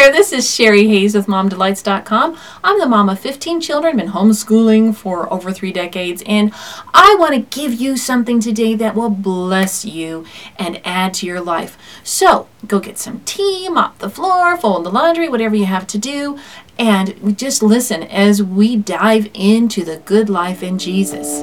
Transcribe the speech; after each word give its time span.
there, 0.00 0.10
this 0.10 0.32
is 0.32 0.50
Sherry 0.50 0.88
Hayes 0.88 1.14
with 1.14 1.26
MomDelights.com. 1.26 2.38
I'm 2.64 2.78
the 2.78 2.86
mom 2.86 3.10
of 3.10 3.20
15 3.20 3.60
children, 3.60 3.98
been 3.98 4.08
homeschooling 4.08 4.96
for 4.96 5.30
over 5.30 5.52
three 5.52 5.72
decades, 5.72 6.22
and 6.24 6.54
I 6.94 7.16
want 7.18 7.34
to 7.34 7.60
give 7.60 7.74
you 7.74 7.98
something 7.98 8.40
today 8.40 8.74
that 8.76 8.94
will 8.94 9.10
bless 9.10 9.84
you 9.84 10.24
and 10.56 10.80
add 10.86 11.12
to 11.14 11.26
your 11.26 11.42
life. 11.42 11.76
So 12.02 12.48
go 12.66 12.80
get 12.80 12.96
some 12.96 13.20
tea, 13.26 13.68
mop 13.68 13.98
the 13.98 14.08
floor, 14.08 14.56
fold 14.56 14.86
the 14.86 14.90
laundry, 14.90 15.28
whatever 15.28 15.54
you 15.54 15.66
have 15.66 15.86
to 15.88 15.98
do, 15.98 16.38
and 16.78 17.36
just 17.36 17.62
listen 17.62 18.02
as 18.04 18.42
we 18.42 18.76
dive 18.76 19.28
into 19.34 19.84
the 19.84 19.98
good 19.98 20.30
life 20.30 20.62
in 20.62 20.78
Jesus. 20.78 21.40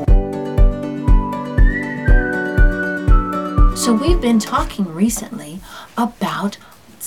So, 3.79 3.93
we've 3.93 4.19
been 4.19 4.39
talking 4.39 4.91
recently 4.91 5.59
about 5.95 6.57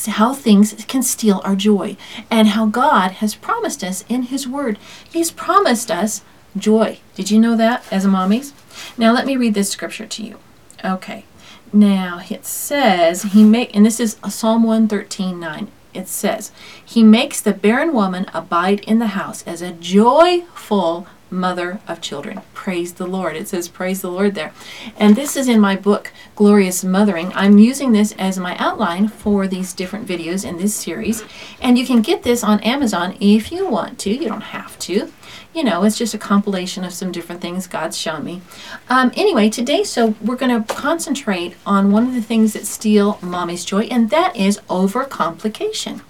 how 0.06 0.34
things 0.34 0.84
can 0.88 1.02
steal 1.02 1.40
our 1.44 1.56
joy 1.56 1.96
and 2.30 2.48
how 2.48 2.66
God 2.66 3.12
has 3.12 3.34
promised 3.34 3.84
us 3.84 4.04
in 4.08 4.24
His 4.24 4.46
Word. 4.46 4.78
He's 5.10 5.30
promised 5.30 5.90
us 5.90 6.22
joy. 6.56 6.98
Did 7.14 7.30
you 7.30 7.38
know 7.38 7.56
that 7.56 7.84
as 7.90 8.04
a 8.04 8.08
mommies? 8.08 8.52
Now, 8.96 9.12
let 9.12 9.26
me 9.26 9.36
read 9.36 9.54
this 9.54 9.70
scripture 9.70 10.06
to 10.06 10.22
you. 10.22 10.38
Okay. 10.84 11.24
Now, 11.72 12.20
it 12.28 12.44
says, 12.44 13.22
He 13.22 13.44
make, 13.44 13.74
and 13.74 13.86
this 13.86 14.00
is 14.00 14.16
Psalm 14.28 14.64
113 14.64 15.38
9. 15.38 15.70
It 15.92 16.08
says, 16.08 16.52
He 16.84 17.02
makes 17.02 17.40
the 17.40 17.52
barren 17.52 17.92
woman 17.92 18.26
abide 18.32 18.80
in 18.80 18.98
the 18.98 19.08
house 19.08 19.42
as 19.46 19.62
a 19.62 19.72
joyful 19.72 21.06
mother 21.30 21.80
of 21.86 22.00
children. 22.00 22.40
Praise 22.54 22.94
the 22.94 23.06
Lord. 23.06 23.36
It 23.36 23.48
says, 23.48 23.68
Praise 23.68 24.02
the 24.02 24.10
Lord 24.10 24.34
there. 24.34 24.52
And 24.96 25.16
this 25.16 25.36
is 25.36 25.48
in 25.48 25.60
my 25.60 25.76
book, 25.76 26.12
Glorious 26.34 26.84
Mothering. 26.84 27.32
I'm 27.34 27.58
using 27.58 27.92
this 27.92 28.12
as 28.18 28.38
my 28.38 28.56
outline 28.58 29.08
for 29.08 29.46
these 29.46 29.72
different 29.72 30.06
videos 30.06 30.44
in 30.44 30.58
this 30.58 30.74
series. 30.74 31.22
And 31.60 31.78
you 31.78 31.86
can 31.86 32.02
get 32.02 32.22
this 32.22 32.42
on 32.42 32.60
Amazon 32.60 33.16
if 33.20 33.52
you 33.52 33.68
want 33.68 33.98
to. 34.00 34.10
You 34.10 34.28
don't 34.28 34.40
have 34.40 34.78
to. 34.80 35.12
You 35.52 35.64
know, 35.64 35.82
it's 35.82 35.98
just 35.98 36.14
a 36.14 36.18
compilation 36.18 36.84
of 36.84 36.92
some 36.92 37.10
different 37.10 37.40
things 37.40 37.66
God's 37.66 37.98
shown 37.98 38.24
me. 38.24 38.40
Um, 38.88 39.10
anyway, 39.16 39.50
today, 39.50 39.82
so 39.82 40.14
we're 40.20 40.36
going 40.36 40.62
to 40.62 40.72
concentrate 40.72 41.56
on 41.66 41.90
one 41.90 42.06
of 42.06 42.14
the 42.14 42.22
things 42.22 42.52
that 42.52 42.66
steal 42.66 43.18
mommy's 43.20 43.64
joy, 43.64 43.82
and 43.84 44.10
that 44.10 44.36
is 44.36 44.58
overcomplication. 44.68 46.02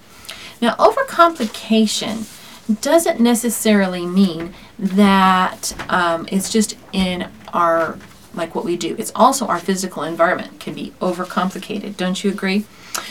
Now, 0.61 0.75
overcomplication 0.75 2.27
doesn't 2.81 3.19
necessarily 3.19 4.05
mean 4.05 4.53
that 4.77 5.73
um, 5.89 6.27
it's 6.31 6.51
just 6.51 6.77
in 6.93 7.27
our 7.51 7.97
like 8.33 8.55
what 8.55 8.63
we 8.63 8.77
do. 8.77 8.95
It's 8.97 9.11
also 9.13 9.47
our 9.47 9.59
physical 9.59 10.03
environment 10.03 10.59
can 10.59 10.73
be 10.73 10.93
overcomplicated. 11.01 11.97
Don't 11.97 12.23
you 12.23 12.31
agree? 12.31 12.65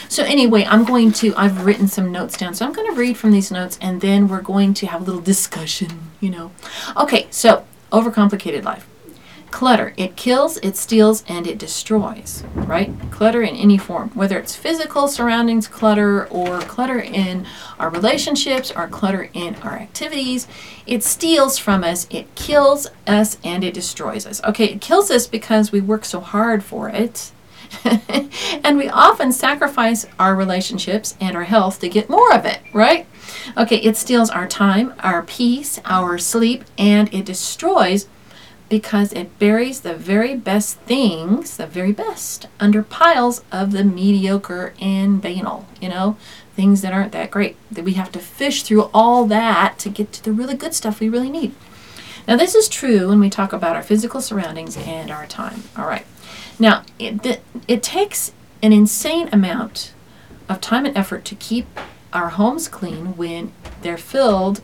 So 0.09 0.25
anyway, 0.25 0.65
I'm 0.65 0.85
going 0.85 1.13
to 1.13 1.35
I've 1.37 1.65
written 1.65 1.89
some 1.89 2.11
notes 2.11 2.37
down. 2.37 2.55
So 2.55 2.67
I'm 2.67 2.73
going 2.73 2.93
to 2.93 2.99
read 2.99 3.17
from 3.17 3.31
these 3.31 3.51
notes 3.51 3.79
and 3.81 4.01
then 4.01 4.29
we're 4.29 4.43
going 4.43 4.75
to 4.75 4.87
have 4.87 5.03
a 5.03 5.05
little 5.05 5.21
discussion, 5.21 6.11
you 6.21 6.31
know. 6.31 6.53
Okay, 6.97 7.27
so 7.31 7.65
overcomplicated 7.93 8.65
life. 8.65 8.87
Clutter. 9.51 9.93
It 9.97 10.17
kills, 10.17 10.59
it 10.59 10.77
steals, 10.77 11.25
and 11.27 11.47
it 11.47 11.59
destroys, 11.59 12.45
right? 12.55 12.93
Clutter 13.11 13.43
in 13.43 13.57
any 13.57 13.79
form, 13.79 14.11
whether 14.11 14.39
it's 14.39 14.55
physical 14.55 15.09
surroundings 15.09 15.67
clutter 15.67 16.27
or 16.29 16.61
clutter 16.61 17.01
in 17.01 17.47
our 17.79 17.91
relationships 17.91 18.71
or 18.71 18.87
clutter 18.87 19.29
in 19.33 19.57
our 19.57 19.73
activities. 19.73 20.47
It 20.87 21.03
steals 21.03 21.59
from 21.59 21.83
us, 21.83 22.07
it 22.11 22.33
kills 22.37 22.87
us, 23.09 23.39
and 23.43 23.65
it 23.65 23.75
destroys 23.75 24.25
us. 24.25 24.43
Okay, 24.45 24.67
it 24.67 24.81
kills 24.81 25.11
us 25.11 25.27
because 25.27 25.73
we 25.73 25.81
work 25.81 26.05
so 26.05 26.21
hard 26.21 26.63
for 26.63 26.89
it. 26.89 27.33
and 28.65 28.77
we 28.77 28.89
often 28.89 29.33
sacrifice 29.33 30.07
our 30.19 30.35
relationships 30.35 31.17
and 31.21 31.37
our 31.37 31.45
health 31.45 31.81
to 31.81 31.89
get 31.89 32.11
more 32.11 32.33
of 32.35 32.45
it, 32.45 32.61
right? 32.73 33.07
Okay, 33.57 33.77
it 33.77 33.97
steals 33.97 34.31
our 34.31 34.47
time, 34.47 34.95
our 35.01 35.23
peace, 35.23 35.81
our 35.85 36.19
sleep, 36.19 36.65
and 36.77 37.13
it 37.13 37.25
destroys 37.25 38.09
because 38.69 39.13
it 39.13 39.39
buries 39.39 39.81
the 39.81 39.95
very 39.95 40.37
best 40.37 40.79
things, 40.81 41.57
the 41.57 41.67
very 41.67 41.93
best, 41.93 42.47
under 42.61 42.83
piles 42.83 43.43
of 43.51 43.73
the 43.73 43.83
mediocre 43.83 44.73
and 44.81 45.21
banal, 45.21 45.67
you 45.81 45.89
know, 45.89 46.17
things 46.55 46.81
that 46.83 46.93
aren't 46.93 47.13
that 47.13 47.31
great. 47.31 47.57
That 47.71 47.85
we 47.85 47.95
have 47.95 48.13
to 48.13 48.21
fish 48.21 48.63
through 48.63 48.89
all 48.95 49.27
that 49.27 49.79
to 49.81 49.89
get 49.89 50.13
to 50.13 50.25
the 50.25 50.33
really 50.33 50.55
good 50.55 50.73
stuff 50.73 51.01
we 51.01 51.09
really 51.09 51.31
need. 51.31 51.53
Now, 52.29 52.37
this 52.37 52.55
is 52.55 52.69
true 52.69 53.09
when 53.09 53.19
we 53.19 53.29
talk 53.29 53.53
about 53.53 53.75
our 53.75 53.83
physical 53.83 54.21
surroundings 54.21 54.77
and 54.77 55.11
our 55.11 55.27
time. 55.27 55.65
All 55.77 55.87
right. 55.87 56.07
Now, 56.61 56.85
it, 56.99 57.41
it 57.67 57.83
takes 57.83 58.33
an 58.63 58.73
insane 58.73 59.29
amount 59.33 59.95
of 60.49 60.61
time 60.61 60.85
and 60.85 60.97
effort 60.97 61.25
to 61.25 61.35
keep 61.35 61.67
our 62.13 62.29
homes 62.29 62.69
clean 62.69 63.17
when 63.17 63.53
they're 63.81 63.97
filled 63.97 64.61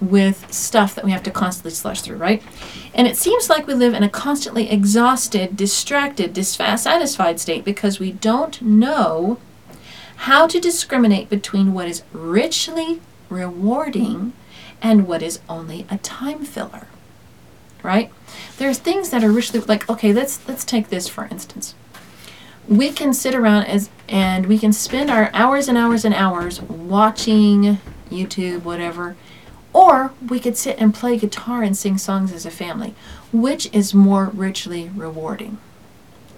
with 0.00 0.52
stuff 0.52 0.94
that 0.94 1.04
we 1.04 1.10
have 1.12 1.22
to 1.22 1.30
constantly 1.30 1.70
slush 1.70 2.00
through, 2.00 2.16
right? 2.16 2.42
And 2.94 3.06
it 3.06 3.16
seems 3.16 3.48
like 3.48 3.66
we 3.66 3.74
live 3.74 3.94
in 3.94 4.02
a 4.02 4.08
constantly 4.08 4.70
exhausted, 4.70 5.56
distracted, 5.56 6.32
dissatisfied 6.32 7.38
state 7.38 7.64
because 7.64 8.00
we 8.00 8.12
don't 8.12 8.60
know 8.62 9.38
how 10.16 10.46
to 10.46 10.58
discriminate 10.58 11.28
between 11.28 11.72
what 11.74 11.86
is 11.86 12.02
richly 12.12 13.00
rewarding 13.28 14.32
and 14.82 15.06
what 15.06 15.22
is 15.22 15.40
only 15.48 15.86
a 15.90 15.98
time 15.98 16.44
filler. 16.44 16.88
Right? 17.82 18.12
There's 18.58 18.78
things 18.78 19.10
that 19.10 19.24
are 19.24 19.30
richly 19.30 19.60
like 19.60 19.88
okay, 19.88 20.12
let's 20.12 20.46
let's 20.48 20.64
take 20.64 20.88
this 20.88 21.08
for 21.08 21.24
instance. 21.26 21.74
We 22.68 22.90
can 22.92 23.12
sit 23.12 23.34
around 23.34 23.64
as 23.64 23.90
and 24.08 24.46
we 24.46 24.58
can 24.58 24.72
spend 24.72 25.10
our 25.10 25.30
hours 25.32 25.68
and 25.68 25.76
hours 25.76 26.04
and 26.04 26.14
hours 26.14 26.60
watching 26.62 27.78
YouTube, 28.10 28.62
whatever, 28.62 29.16
or 29.72 30.12
we 30.28 30.40
could 30.40 30.56
sit 30.56 30.78
and 30.78 30.94
play 30.94 31.16
guitar 31.16 31.62
and 31.62 31.76
sing 31.76 31.98
songs 31.98 32.32
as 32.32 32.44
a 32.44 32.50
family. 32.50 32.94
Which 33.32 33.72
is 33.72 33.94
more 33.94 34.26
richly 34.26 34.90
rewarding? 34.94 35.58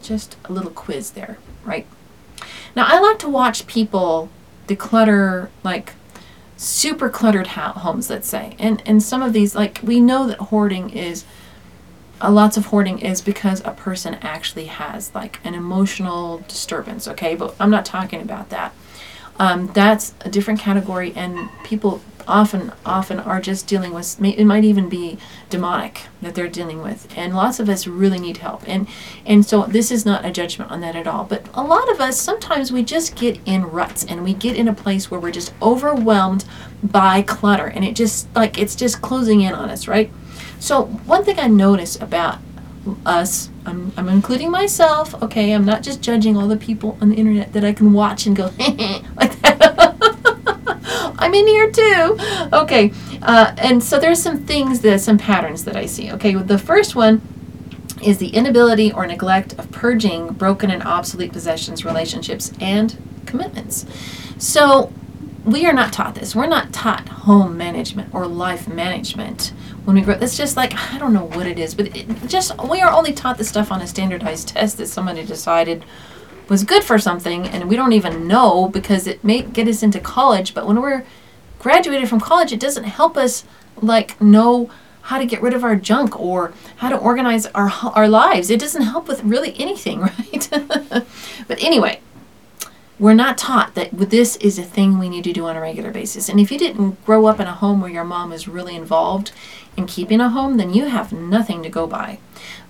Just 0.03 0.37
a 0.45 0.53
little 0.53 0.71
quiz 0.71 1.13
there, 1.13 1.39
right? 1.65 1.87
Now, 2.75 2.87
I 2.87 3.01
like 3.01 3.19
to 3.21 3.29
watch 3.29 3.67
people 3.67 4.29
declutter, 4.67 5.49
like 5.63 5.95
super 6.63 7.09
cluttered 7.09 7.49
homes, 7.49 8.09
let's 8.09 8.29
say. 8.29 8.55
And, 8.59 8.83
and 8.87 9.03
some 9.03 9.23
of 9.23 9.33
these, 9.33 9.55
like, 9.55 9.81
we 9.83 10.01
know 10.01 10.27
that 10.27 10.39
hoarding 10.39 10.91
is, 10.91 11.25
uh, 12.21 12.31
lots 12.31 12.57
of 12.57 12.67
hoarding 12.67 13.01
is 13.01 13.21
because 13.21 13.61
a 13.65 13.73
person 13.73 14.15
actually 14.23 14.67
has, 14.67 15.15
like, 15.15 15.41
an 15.45 15.55
emotional 15.55 16.39
disturbance, 16.49 17.09
okay? 17.09 17.35
But 17.35 17.55
I'm 17.59 17.71
not 17.71 17.85
talking 17.85 18.23
about 18.23 18.51
that. 18.51 18.73
Um, 19.39 19.69
that's 19.69 20.15
a 20.21 20.31
different 20.31 20.61
category, 20.61 21.13
and 21.17 21.49
people 21.65 22.01
often 22.27 22.73
often 22.85 23.19
are 23.19 23.41
just 23.41 23.67
dealing 23.67 23.93
with 23.93 24.23
it 24.23 24.45
might 24.45 24.65
even 24.65 24.89
be 24.89 25.19
demonic 25.51 26.03
that 26.21 26.35
they're 26.35 26.49
dealing 26.49 26.83
with. 26.83 27.07
And 27.17 27.35
lots 27.35 27.61
of 27.61 27.69
us 27.69 27.87
really 27.87 28.19
need 28.19 28.39
help. 28.39 28.67
And 28.69 28.89
and 29.27 29.45
so 29.45 29.65
this 29.65 29.91
is 29.91 30.05
not 30.07 30.25
a 30.25 30.31
judgment 30.31 30.71
on 30.71 30.81
that 30.81 30.97
at 30.97 31.07
all. 31.07 31.25
But 31.25 31.47
a 31.55 31.63
lot 31.63 31.91
of 31.91 32.01
us 32.01 32.21
sometimes 32.21 32.73
we 32.73 32.83
just 32.83 33.15
get 33.17 33.39
in 33.45 33.65
ruts 33.65 34.05
and 34.05 34.25
we 34.25 34.35
get 34.35 34.57
in 34.57 34.69
a 34.69 34.75
place 34.75 35.11
where 35.11 35.21
we're 35.21 35.31
just 35.31 35.53
overwhelmed 35.61 36.45
by 36.83 37.23
clutter. 37.23 37.67
And 37.67 37.85
it 37.85 37.95
just 37.95 38.35
like 38.35 38.59
it's 38.59 38.75
just 38.77 39.03
closing 39.03 39.41
in 39.41 39.55
on 39.55 39.71
us 39.71 39.89
right? 39.89 40.11
So 40.59 40.85
one 40.85 41.25
thing 41.25 41.41
i 41.41 41.49
notice 41.49 42.01
about 42.01 42.39
us 43.07 43.51
I'm, 43.65 43.93
I'm 43.97 44.09
including 44.09 44.51
myself 44.51 45.21
okay? 45.23 45.53
I'm 45.53 45.65
not 45.65 45.83
just 45.83 46.01
judging 46.03 46.37
all 46.37 46.49
the 46.49 46.57
people 46.57 46.99
on 47.01 47.09
the 47.11 47.17
internet 47.17 47.53
that 47.53 47.65
i 47.65 47.73
can 47.73 47.93
watch 47.93 48.27
and 48.27 48.37
go 48.37 48.51
like 49.17 49.42
I'm 51.19 51.35
in 51.35 51.47
here 51.47 51.71
too. 51.71 52.19
Okay, 52.53 52.93
uh, 53.23 53.55
and 53.59 53.83
so 53.83 53.99
there's 53.99 54.23
some 54.23 54.45
things 54.45 54.81
that 54.81 55.01
some 55.01 55.19
patterns 55.19 55.65
that 55.65 55.77
I 55.77 55.87
see. 55.87 56.13
Okay, 56.13 56.35
the 56.35 56.59
first 56.59 56.95
one 56.95 57.23
is 58.03 58.19
the 58.19 58.29
inability 58.29 58.93
or 58.93 59.07
neglect 59.07 59.53
of 59.59 59.71
purging 59.71 60.33
broken 60.33 60.71
and 60.71 60.83
obsolete 60.83 61.33
possessions, 61.33 61.85
relationships, 61.85 62.53
and 62.61 62.97
commitments. 63.27 63.87
So 64.39 64.93
we 65.45 65.67
are 65.67 65.73
not 65.73 65.93
taught 65.93 66.15
this. 66.15 66.35
We're 66.35 66.47
not 66.47 66.73
taught 66.73 67.09
home 67.09 67.57
management 67.57 68.15
or 68.15 68.27
life 68.27 68.69
management 68.69 69.53
when 69.85 69.97
we 69.97 70.03
grow. 70.03 70.15
Up, 70.15 70.23
it's 70.23 70.37
just 70.37 70.57
like 70.57 70.75
I 70.75 70.99
don't 70.99 71.13
know 71.13 71.25
what 71.25 71.47
it 71.47 71.59
is, 71.59 71.75
but 71.75 71.97
it 71.97 72.07
just 72.27 72.57
we 72.69 72.81
are 72.81 72.91
only 72.91 73.13
taught 73.13 73.39
this 73.39 73.49
stuff 73.49 73.73
on 73.73 73.81
a 73.81 73.87
standardized 73.87 74.49
test 74.49 74.79
that 74.79 74.87
somebody 74.87 75.25
decided 75.25 75.85
was 76.49 76.65
good 76.65 76.85
for 76.85 76.99
something 76.99 77.47
and 77.47 77.69
we 77.69 77.77
don't 77.77 77.93
even 77.93 78.27
know 78.27 78.69
because 78.69 79.07
it 79.07 79.23
may 79.23 79.43
get 79.43 79.69
us 79.69 79.83
into 79.83 80.01
college 80.01 80.55
but 80.55 80.67
when 80.67 80.81
we're 80.81 81.05
graduated 81.59 82.09
from 82.09 82.21
college 82.21 82.53
it 82.53 82.61
doesn't 82.61 82.85
help 82.85 83.17
us 83.17 83.45
like 83.81 84.21
know 84.21 84.71
how 85.03 85.19
to 85.19 85.27
get 85.27 85.43
rid 85.43 85.53
of 85.53 85.65
our 85.65 85.77
junk 85.77 86.19
or 86.19 86.53
how 86.77 86.89
to 86.89 86.97
organize 86.97 87.47
our 87.47 87.71
our 87.95 88.09
lives. 88.09 88.51
It 88.51 88.61
doesn't 88.61 88.83
help 88.83 89.09
with 89.09 89.23
really 89.25 89.55
anything 89.59 90.01
right? 90.01 90.49
But 91.49 91.63
anyway 91.63 92.01
we're 92.99 93.15
not 93.15 93.37
taught 93.37 93.75
that 93.75 93.91
this 93.91 94.37
is 94.37 94.61
a 94.61 94.63
thing 94.63 94.97
we 94.97 95.09
need 95.09 95.25
to 95.25 95.33
do 95.33 95.47
on 95.47 95.57
a 95.57 95.61
regular 95.61 95.91
basis. 95.91 96.29
And 96.29 96.39
if 96.39 96.53
you 96.53 96.59
didn't 96.59 97.05
grow 97.05 97.27
up 97.27 97.41
in 97.41 97.49
a 97.49 97.55
home 97.55 97.81
where 97.81 97.91
your 97.91 98.05
mom 98.05 98.31
is 98.31 98.47
really 98.47 98.77
involved 98.77 99.33
in 99.77 99.87
keeping 99.87 100.21
a 100.21 100.29
home 100.29 100.57
then 100.57 100.73
you 100.73 100.85
have 100.85 101.13
nothing 101.13 101.63
to 101.65 101.69
go 101.69 101.87
by. 101.87 102.19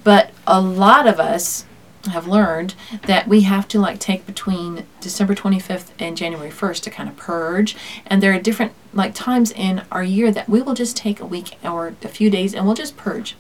But 0.05 0.31
a 0.47 0.61
lot 0.61 1.07
of 1.07 1.21
us 1.21 1.67
have 2.11 2.27
learned 2.27 2.75
that 3.07 3.29
we 3.29 3.43
have 3.43 3.69
to 3.69 3.79
like 3.79 3.99
take 3.99 4.27
between 4.27 4.87
December 5.01 5.35
25th 5.35 5.91
and 5.99 6.17
January 6.17 6.51
1st 6.51 6.83
to 6.83 6.91
kind 6.91 7.09
of 7.09 7.17
purge. 7.17 7.77
And 8.07 8.23
there 8.23 8.33
are 8.35 8.41
different 8.41 8.73
like 8.93 9.15
times 9.15 9.51
in 9.53 9.83
our 9.91 10.03
year 10.03 10.31
that 10.33 10.49
we 10.49 10.63
will 10.63 10.75
just 10.75 10.97
take 10.97 11.21
a 11.21 11.27
week 11.27 11.57
or 11.65 11.95
a 12.03 12.09
few 12.09 12.31
days 12.31 12.55
and 12.55 12.67
we'll 12.67 12.75
just 12.75 12.97
purge 12.97 13.37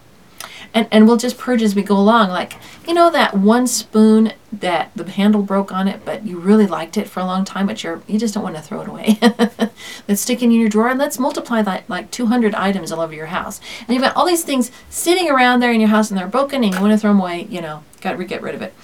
and 0.74 0.88
and 0.90 1.06
we'll 1.06 1.16
just 1.16 1.38
purge 1.38 1.62
as 1.62 1.74
we 1.74 1.82
go 1.82 1.96
along. 1.96 2.30
Like 2.30 2.54
you 2.86 2.94
know 2.94 3.10
that 3.10 3.36
one 3.36 3.66
spoon 3.66 4.32
that 4.52 4.90
the 4.94 5.10
handle 5.10 5.42
broke 5.42 5.72
on 5.72 5.88
it, 5.88 6.04
but 6.04 6.26
you 6.26 6.38
really 6.38 6.66
liked 6.66 6.96
it 6.96 7.08
for 7.08 7.20
a 7.20 7.24
long 7.24 7.44
time, 7.44 7.66
but 7.66 7.82
you're 7.82 8.02
you 8.06 8.18
just 8.18 8.34
don't 8.34 8.42
want 8.42 8.56
to 8.56 8.62
throw 8.62 8.80
it 8.80 8.88
away. 8.88 9.18
let's 10.08 10.20
stick 10.20 10.42
it 10.42 10.44
in 10.44 10.50
your 10.52 10.68
drawer 10.68 10.88
and 10.88 10.98
let's 10.98 11.18
multiply 11.18 11.62
that 11.62 11.88
like 11.88 12.10
200 12.10 12.54
items 12.54 12.92
all 12.92 13.00
over 13.00 13.14
your 13.14 13.26
house. 13.26 13.60
And 13.80 13.90
you've 13.90 14.02
got 14.02 14.16
all 14.16 14.26
these 14.26 14.44
things 14.44 14.70
sitting 14.90 15.30
around 15.30 15.60
there 15.60 15.72
in 15.72 15.80
your 15.80 15.90
house 15.90 16.10
and 16.10 16.18
they're 16.18 16.26
broken 16.26 16.64
and 16.64 16.74
you 16.74 16.80
want 16.80 16.92
to 16.92 16.98
throw 16.98 17.10
them 17.10 17.20
away. 17.20 17.46
You 17.50 17.60
know, 17.60 17.84
got 18.00 18.16
to 18.16 18.24
get 18.24 18.42
rid 18.42 18.54
of 18.54 18.62
it. 18.62 18.74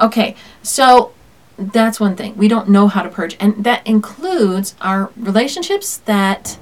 Okay, 0.00 0.36
so 0.62 1.12
that's 1.58 2.00
one 2.00 2.16
thing 2.16 2.36
we 2.36 2.48
don't 2.48 2.68
know 2.68 2.88
how 2.88 3.02
to 3.02 3.08
purge, 3.08 3.36
and 3.38 3.64
that 3.64 3.86
includes 3.86 4.74
our 4.80 5.10
relationships 5.16 5.98
that 5.98 6.58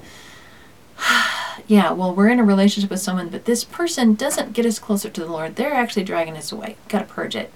yeah, 1.71 1.93
well, 1.93 2.13
we're 2.13 2.27
in 2.27 2.39
a 2.39 2.43
relationship 2.43 2.89
with 2.89 2.99
someone, 2.99 3.29
but 3.29 3.45
this 3.45 3.63
person 3.63 4.13
doesn't 4.13 4.51
get 4.51 4.65
us 4.65 4.77
closer 4.77 5.09
to 5.09 5.21
the 5.21 5.31
Lord. 5.31 5.55
They're 5.55 5.73
actually 5.73 6.03
dragging 6.03 6.35
us 6.35 6.51
away. 6.51 6.75
Got 6.89 6.99
to 6.99 7.05
purge 7.05 7.33
it. 7.33 7.49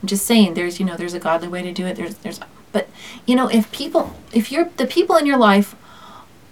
I'm 0.00 0.08
just 0.08 0.24
saying, 0.24 0.54
there's 0.54 0.80
you 0.80 0.86
know, 0.86 0.96
there's 0.96 1.12
a 1.12 1.20
godly 1.20 1.48
way 1.48 1.60
to 1.60 1.70
do 1.70 1.84
it. 1.84 1.96
There's 1.96 2.14
there's, 2.14 2.40
but 2.72 2.88
you 3.26 3.36
know, 3.36 3.48
if 3.48 3.70
people, 3.70 4.16
if 4.32 4.50
you're 4.50 4.70
the 4.78 4.86
people 4.86 5.16
in 5.16 5.26
your 5.26 5.36
life 5.36 5.76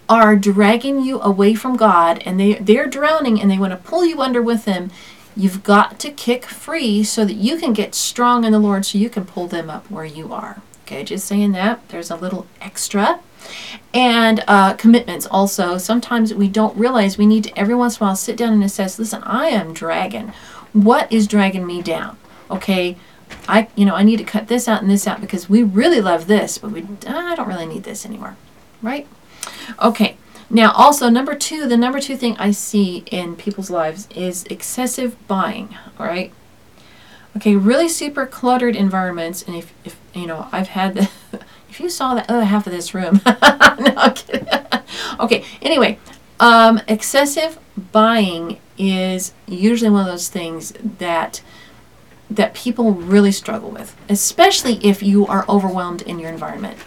are 0.07 0.35
dragging 0.35 1.01
you 1.01 1.19
away 1.21 1.55
from 1.55 1.75
God 1.75 2.21
and 2.23 2.39
they 2.39 2.53
they're 2.53 2.85
drowning 2.85 3.41
and 3.41 3.49
they 3.49 3.57
want 3.57 3.71
to 3.71 3.89
pull 3.89 4.05
you 4.05 4.21
under 4.21 4.41
with 4.41 4.65
them, 4.65 4.91
you've 5.35 5.63
got 5.63 5.99
to 6.01 6.11
kick 6.11 6.45
free 6.45 7.03
so 7.03 7.25
that 7.25 7.33
you 7.33 7.57
can 7.57 7.73
get 7.73 7.95
strong 7.95 8.43
in 8.43 8.51
the 8.51 8.59
Lord, 8.59 8.85
so 8.85 8.99
you 8.99 9.09
can 9.09 9.25
pull 9.25 9.47
them 9.47 9.71
up 9.71 9.89
where 9.89 10.05
you 10.05 10.31
are. 10.31 10.61
Okay, 10.85 11.03
just 11.03 11.25
saying 11.25 11.53
that. 11.53 11.89
There's 11.89 12.11
a 12.11 12.15
little 12.15 12.45
extra. 12.61 13.21
And 13.93 14.43
uh, 14.47 14.73
commitments 14.73 15.25
also. 15.25 15.77
Sometimes 15.77 16.33
we 16.33 16.47
don't 16.47 16.77
realize 16.77 17.17
we 17.17 17.25
need 17.25 17.43
to 17.45 17.59
every 17.59 17.75
once 17.75 17.97
in 17.97 18.03
a 18.03 18.07
while 18.07 18.15
sit 18.15 18.37
down 18.37 18.53
and 18.53 18.63
assess 18.63 18.97
listen, 18.97 19.23
I 19.23 19.47
am 19.47 19.73
dragging. 19.73 20.31
What 20.73 21.11
is 21.11 21.27
dragging 21.27 21.65
me 21.65 21.81
down? 21.81 22.17
Okay, 22.49 22.97
I 23.47 23.67
you 23.75 23.85
know 23.85 23.95
I 23.95 24.03
need 24.03 24.17
to 24.17 24.23
cut 24.23 24.47
this 24.47 24.67
out 24.67 24.81
and 24.81 24.89
this 24.89 25.07
out 25.07 25.21
because 25.21 25.49
we 25.49 25.63
really 25.63 26.01
love 26.01 26.27
this, 26.27 26.57
but 26.57 26.71
we 26.71 26.85
I 27.07 27.35
don't 27.35 27.47
really 27.47 27.65
need 27.65 27.83
this 27.83 28.05
anymore, 28.05 28.37
right? 28.81 29.07
Okay. 29.81 30.17
Now 30.49 30.73
also 30.73 31.09
number 31.09 31.33
two, 31.33 31.65
the 31.67 31.77
number 31.77 32.01
two 32.01 32.17
thing 32.17 32.35
I 32.37 32.51
see 32.51 33.05
in 33.09 33.37
people's 33.37 33.69
lives 33.69 34.07
is 34.13 34.43
excessive 34.45 35.15
buying. 35.27 35.77
All 35.97 36.05
right. 36.05 36.33
Okay, 37.37 37.55
really 37.55 37.87
super 37.87 38.25
cluttered 38.25 38.75
environments, 38.75 39.41
and 39.41 39.55
if, 39.55 39.73
if 39.85 39.97
you 40.13 40.27
know 40.27 40.49
I've 40.51 40.69
had 40.69 40.95
the 40.95 41.09
if 41.71 41.79
you 41.79 41.89
saw 41.89 42.13
the 42.13 42.29
other 42.29 42.43
half 42.43 42.67
of 42.67 42.73
this 42.73 42.93
room. 42.93 43.21
no, 43.25 44.13
okay, 45.21 45.45
anyway, 45.61 45.97
um, 46.39 46.81
excessive 46.87 47.57
buying 47.93 48.59
is 48.77 49.33
usually 49.47 49.89
one 49.89 50.01
of 50.01 50.07
those 50.07 50.27
things 50.27 50.73
that 50.99 51.41
that 52.29 52.53
people 52.53 52.93
really 52.93 53.31
struggle 53.31 53.69
with, 53.69 53.93
especially 54.07 54.75
if 54.85 55.03
you 55.03 55.27
are 55.27 55.45
overwhelmed 55.49 56.01
in 56.03 56.17
your 56.17 56.29
environment. 56.29 56.77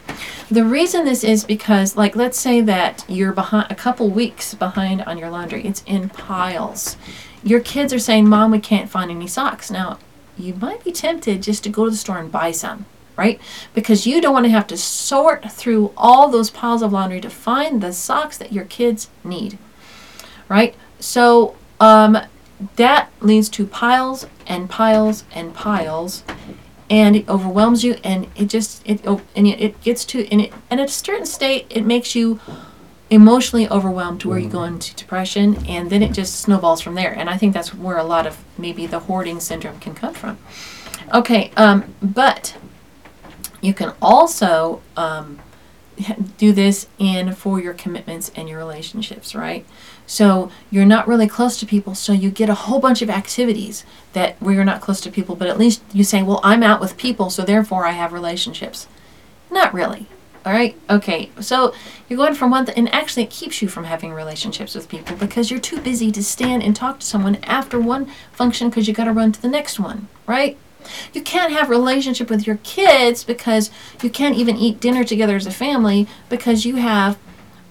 The 0.50 0.64
reason 0.64 1.04
this 1.04 1.22
is 1.22 1.44
because, 1.44 1.98
like, 1.98 2.16
let's 2.16 2.40
say 2.40 2.62
that 2.62 3.04
you're 3.08 3.32
behind 3.32 3.70
a 3.70 3.74
couple 3.74 4.08
weeks 4.08 4.54
behind 4.54 5.02
on 5.02 5.18
your 5.18 5.28
laundry, 5.28 5.66
it's 5.66 5.82
in 5.84 6.08
piles. 6.08 6.96
Your 7.42 7.60
kids 7.60 7.92
are 7.92 7.98
saying, 7.98 8.26
Mom, 8.26 8.52
we 8.52 8.58
can't 8.58 8.88
find 8.88 9.10
any 9.10 9.26
socks. 9.26 9.70
Now, 9.70 9.98
you 10.38 10.54
might 10.54 10.82
be 10.82 10.92
tempted 10.92 11.42
just 11.42 11.62
to 11.64 11.68
go 11.68 11.84
to 11.84 11.90
the 11.90 11.96
store 11.98 12.18
and 12.18 12.32
buy 12.32 12.50
some 12.50 12.86
right? 13.16 13.40
Because 13.74 14.06
you 14.06 14.20
don't 14.20 14.32
want 14.32 14.46
to 14.46 14.50
have 14.50 14.66
to 14.68 14.76
sort 14.76 15.50
through 15.50 15.92
all 15.96 16.28
those 16.28 16.50
piles 16.50 16.82
of 16.82 16.92
laundry 16.92 17.20
to 17.20 17.30
find 17.30 17.80
the 17.80 17.92
socks 17.92 18.38
that 18.38 18.52
your 18.52 18.64
kids 18.64 19.08
need, 19.22 19.58
right? 20.48 20.74
So 20.98 21.56
um, 21.80 22.18
that 22.76 23.10
leads 23.20 23.48
to 23.50 23.66
piles 23.66 24.26
and 24.46 24.68
piles 24.68 25.24
and 25.34 25.54
piles, 25.54 26.24
and 26.90 27.16
it 27.16 27.28
overwhelms 27.28 27.84
you, 27.84 27.96
and 28.04 28.26
it 28.36 28.46
just 28.46 28.82
it 28.84 29.00
oh, 29.06 29.20
and 29.34 29.46
it 29.46 29.80
gets 29.82 30.04
to 30.06 30.26
and 30.30 30.40
it 30.40 30.52
and 30.70 30.80
at 30.80 30.88
a 30.88 30.92
certain 30.92 31.26
state 31.26 31.66
it 31.70 31.84
makes 31.84 32.14
you 32.14 32.40
emotionally 33.10 33.68
overwhelmed 33.68 34.20
to 34.20 34.28
where 34.28 34.38
you 34.38 34.48
go 34.48 34.58
mm-hmm. 34.58 34.74
into 34.74 34.94
depression 34.94 35.64
and 35.68 35.90
then 35.90 36.02
it 36.02 36.12
just 36.12 36.40
snowballs 36.40 36.80
from 36.80 36.94
there 36.94 37.12
and 37.12 37.28
i 37.28 37.36
think 37.36 37.52
that's 37.52 37.74
where 37.74 37.98
a 37.98 38.02
lot 38.02 38.26
of 38.26 38.42
maybe 38.56 38.86
the 38.86 39.00
hoarding 39.00 39.38
syndrome 39.38 39.78
can 39.78 39.94
come 39.94 40.14
from 40.14 40.38
okay 41.12 41.50
um, 41.56 41.94
but 42.02 42.56
you 43.64 43.74
can 43.74 43.92
also 44.02 44.82
um, 44.96 45.40
do 46.38 46.52
this 46.52 46.86
in 46.98 47.34
for 47.34 47.60
your 47.60 47.74
commitments 47.74 48.30
and 48.36 48.48
your 48.48 48.58
relationships, 48.58 49.34
right? 49.34 49.64
So 50.06 50.50
you're 50.70 50.84
not 50.84 51.08
really 51.08 51.26
close 51.26 51.58
to 51.60 51.66
people, 51.66 51.94
so 51.94 52.12
you 52.12 52.30
get 52.30 52.50
a 52.50 52.54
whole 52.54 52.78
bunch 52.78 53.00
of 53.00 53.08
activities 53.08 53.84
that 54.12 54.40
where 54.40 54.54
you're 54.54 54.64
not 54.64 54.80
close 54.80 55.00
to 55.02 55.10
people, 55.10 55.34
but 55.34 55.48
at 55.48 55.58
least 55.58 55.82
you 55.92 56.04
say, 56.04 56.22
well, 56.22 56.40
I'm 56.42 56.62
out 56.62 56.80
with 56.80 56.96
people, 56.96 57.30
so 57.30 57.42
therefore 57.42 57.86
I 57.86 57.92
have 57.92 58.12
relationships. 58.12 58.86
Not 59.50 59.72
really. 59.72 60.08
All 60.44 60.52
right. 60.52 60.76
Okay. 60.90 61.30
So 61.40 61.72
you're 62.06 62.18
going 62.18 62.34
from 62.34 62.50
one, 62.50 62.66
th- 62.66 62.76
and 62.76 62.92
actually 62.92 63.22
it 63.22 63.30
keeps 63.30 63.62
you 63.62 63.68
from 63.68 63.84
having 63.84 64.12
relationships 64.12 64.74
with 64.74 64.90
people 64.90 65.16
because 65.16 65.50
you're 65.50 65.60
too 65.60 65.80
busy 65.80 66.12
to 66.12 66.22
stand 66.22 66.62
and 66.62 66.76
talk 66.76 67.00
to 67.00 67.06
someone 67.06 67.36
after 67.44 67.80
one 67.80 68.10
function 68.30 68.68
because 68.68 68.86
you 68.86 68.92
got 68.92 69.04
to 69.04 69.12
run 69.12 69.32
to 69.32 69.40
the 69.40 69.48
next 69.48 69.80
one, 69.80 70.08
right? 70.26 70.58
You 71.12 71.22
can't 71.22 71.52
have 71.52 71.70
relationship 71.70 72.30
with 72.30 72.46
your 72.46 72.58
kids 72.62 73.24
because 73.24 73.70
you 74.02 74.10
can't 74.10 74.36
even 74.36 74.56
eat 74.56 74.80
dinner 74.80 75.04
together 75.04 75.36
as 75.36 75.46
a 75.46 75.50
family 75.50 76.06
because 76.28 76.64
you 76.64 76.76
have 76.76 77.18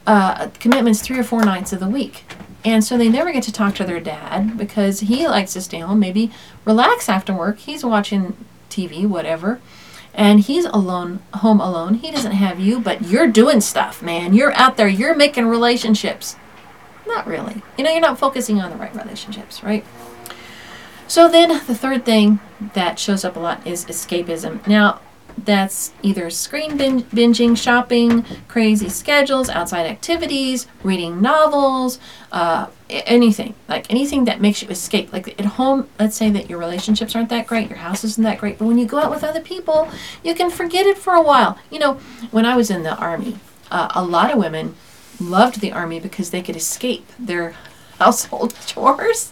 uh, 0.06 0.50
commitments 0.60 1.02
three 1.02 1.20
or 1.20 1.24
four 1.24 1.44
nights 1.44 1.74
of 1.74 1.80
the 1.80 1.88
week. 1.88 2.24
And 2.66 2.84
so 2.84 2.98
they 2.98 3.10
never 3.10 3.32
get 3.32 3.44
to 3.44 3.52
talk 3.52 3.76
to 3.76 3.84
their 3.84 4.00
dad 4.00 4.58
because 4.58 5.02
he 5.02 5.28
likes 5.28 5.54
to 5.54 5.62
stay 5.62 5.80
home, 5.80 6.00
maybe 6.00 6.32
relax 6.66 7.10
after 7.10 7.34
work. 7.34 7.60
He's 7.60 7.84
watching 7.84 8.38
TV, 8.70 9.08
whatever. 9.08 9.60
And 10.14 10.42
he's 10.42 10.66
alone, 10.66 11.22
home 11.34 11.60
alone. 11.60 11.96
He 11.96 12.12
doesn't 12.12 12.34
have 12.34 12.60
you, 12.60 12.80
but 12.80 13.04
you're 13.04 13.28
doing 13.28 13.62
stuff, 13.62 14.02
man. 14.02 14.34
You're 14.34 14.54
out 14.54 14.78
there, 14.78 14.88
you're 14.88 15.16
making 15.16 15.48
relationships. 15.48 16.38
Not 17.06 17.28
really. 17.28 17.62
You 17.78 17.84
know, 17.84 17.92
you're 17.92 18.00
not 18.00 18.20
focusing 18.20 18.62
on 18.62 18.70
the 18.70 18.78
right 18.78 18.96
relationships, 18.96 19.64
right? 19.64 19.84
So 21.08 21.28
then 21.30 21.50
the 21.50 21.76
third 21.76 22.06
thing 22.06 22.40
that 22.74 23.00
shows 23.00 23.24
up 23.24 23.36
a 23.36 23.40
lot 23.40 23.66
is 23.68 23.86
escapism. 23.86 24.66
Now, 24.68 25.00
that's 25.38 25.94
either 26.02 26.30
screen 26.30 26.78
binging, 26.78 27.58
shopping, 27.58 28.24
crazy 28.48 28.90
schedules, 28.90 29.50
outside 29.50 29.88
activities, 29.88 30.68
reading 30.84 31.22
novels, 31.22 32.00
uh, 32.32 32.68
anything. 32.90 33.56
Like 33.68 33.90
anything 33.90 34.26
that 34.26 34.42
makes 34.42 34.62
you 34.62 34.70
escape. 34.70 35.12
Like 35.12 35.40
at 35.40 35.46
home, 35.46 35.90
let's 36.00 36.16
say 36.16 36.30
that 36.30 36.50
your 36.50 36.60
relationships 36.60 37.16
aren't 37.16 37.30
that 37.30 37.48
great, 37.48 37.70
your 37.70 37.80
house 37.80 38.04
isn't 38.04 38.24
that 38.24 38.38
great, 38.38 38.60
but 38.60 38.66
when 38.66 38.78
you 38.78 38.86
go 38.86 39.00
out 39.00 39.10
with 39.10 39.24
other 39.24 39.42
people, 39.42 39.90
you 40.24 40.36
can 40.36 40.50
forget 40.50 40.86
it 40.86 40.98
for 40.98 41.14
a 41.14 41.22
while. 41.22 41.58
You 41.70 41.80
know, 41.80 41.94
when 42.32 42.46
I 42.46 42.56
was 42.56 42.70
in 42.70 42.84
the 42.84 42.96
army, 42.96 43.38
uh, 43.72 43.90
a 43.96 44.04
lot 44.04 44.32
of 44.32 44.38
women 44.38 44.76
loved 45.20 45.62
the 45.62 45.72
army 45.72 46.00
because 46.00 46.30
they 46.30 46.42
could 46.42 46.56
escape 46.56 47.08
their 47.18 47.56
household 48.04 48.54
chores. 48.66 49.32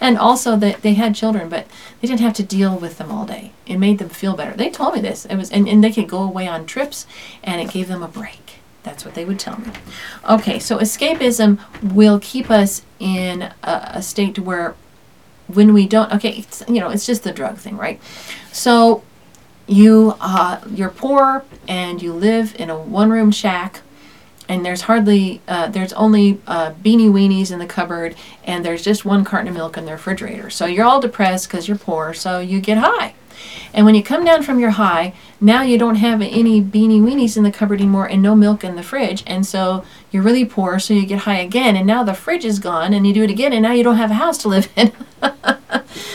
and 0.00 0.16
also 0.18 0.56
that 0.56 0.82
they 0.82 0.94
had 0.94 1.14
children, 1.14 1.48
but 1.48 1.66
they 2.00 2.08
didn't 2.08 2.20
have 2.20 2.32
to 2.34 2.42
deal 2.42 2.76
with 2.76 2.98
them 2.98 3.10
all 3.10 3.26
day. 3.26 3.52
It 3.66 3.78
made 3.78 3.98
them 3.98 4.08
feel 4.08 4.34
better. 4.34 4.56
They 4.56 4.70
told 4.70 4.94
me 4.94 5.00
this. 5.00 5.26
It 5.26 5.36
was 5.36 5.50
and, 5.50 5.68
and 5.68 5.82
they 5.84 5.92
could 5.92 6.08
go 6.08 6.22
away 6.22 6.48
on 6.48 6.66
trips 6.66 7.06
and 7.42 7.60
it 7.60 7.72
gave 7.72 7.88
them 7.88 8.02
a 8.02 8.08
break. 8.08 8.60
That's 8.82 9.04
what 9.04 9.14
they 9.14 9.24
would 9.24 9.38
tell 9.38 9.58
me. 9.60 9.70
Okay, 10.28 10.58
so 10.58 10.78
escapism 10.78 11.58
will 11.94 12.18
keep 12.18 12.50
us 12.50 12.82
in 12.98 13.42
a, 13.62 13.90
a 13.94 14.02
state 14.02 14.38
where 14.38 14.74
when 15.46 15.72
we 15.74 15.86
don't 15.86 16.12
okay, 16.12 16.44
you 16.66 16.80
know, 16.80 16.88
it's 16.88 17.06
just 17.06 17.24
the 17.24 17.32
drug 17.32 17.58
thing, 17.58 17.76
right? 17.76 18.00
So 18.52 19.02
you 19.66 20.14
uh, 20.20 20.60
you're 20.70 20.90
poor 20.90 21.44
and 21.68 22.02
you 22.02 22.12
live 22.12 22.56
in 22.58 22.70
a 22.70 22.78
one 22.78 23.10
room 23.10 23.30
shack 23.30 23.82
and 24.48 24.64
there's 24.64 24.82
hardly 24.82 25.40
uh, 25.48 25.68
there's 25.68 25.92
only 25.94 26.40
uh, 26.46 26.72
beanie 26.72 27.10
weenies 27.10 27.50
in 27.50 27.58
the 27.58 27.66
cupboard 27.66 28.14
and 28.44 28.64
there's 28.64 28.82
just 28.82 29.04
one 29.04 29.24
carton 29.24 29.48
of 29.48 29.54
milk 29.54 29.76
in 29.76 29.84
the 29.84 29.92
refrigerator. 29.92 30.50
So 30.50 30.66
you're 30.66 30.84
all 30.84 31.00
depressed 31.00 31.48
because 31.48 31.68
you're 31.68 31.78
poor 31.78 32.14
so 32.14 32.38
you 32.38 32.60
get 32.60 32.78
high. 32.78 33.14
And 33.74 33.86
when 33.86 33.94
you 33.94 34.02
come 34.02 34.24
down 34.24 34.42
from 34.42 34.58
your 34.58 34.70
high 34.70 35.14
now 35.40 35.62
you 35.62 35.78
don't 35.78 35.96
have 35.96 36.20
any 36.20 36.62
beanie 36.62 37.00
weenies 37.00 37.36
in 37.36 37.42
the 37.42 37.50
cupboard 37.50 37.80
anymore 37.80 38.06
and 38.06 38.22
no 38.22 38.34
milk 38.34 38.62
in 38.62 38.76
the 38.76 38.82
fridge 38.82 39.24
and 39.26 39.44
so 39.46 39.84
you're 40.10 40.22
really 40.22 40.44
poor 40.44 40.78
so 40.78 40.94
you 40.94 41.06
get 41.06 41.20
high 41.20 41.38
again 41.38 41.74
and 41.76 41.86
now 41.86 42.02
the 42.02 42.14
fridge 42.14 42.44
is 42.44 42.58
gone 42.58 42.92
and 42.92 43.06
you 43.06 43.12
do 43.12 43.22
it 43.22 43.30
again 43.30 43.52
and 43.52 43.62
now 43.62 43.72
you 43.72 43.82
don't 43.82 43.96
have 43.96 44.10
a 44.10 44.14
house 44.14 44.38
to 44.38 44.48
live 44.48 44.68
in. 44.76 44.92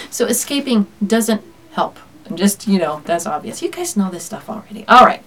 So 0.10 0.26
escaping 0.26 0.88
doesn't 1.06 1.44
help. 1.74 2.00
Just 2.34 2.68
you 2.68 2.80
know 2.80 3.02
that's 3.06 3.28
obvious. 3.28 3.62
You 3.62 3.70
guys 3.70 3.96
know 3.96 4.10
this 4.10 4.24
stuff 4.24 4.50
already. 4.50 4.84
All 4.88 5.06
right 5.06 5.24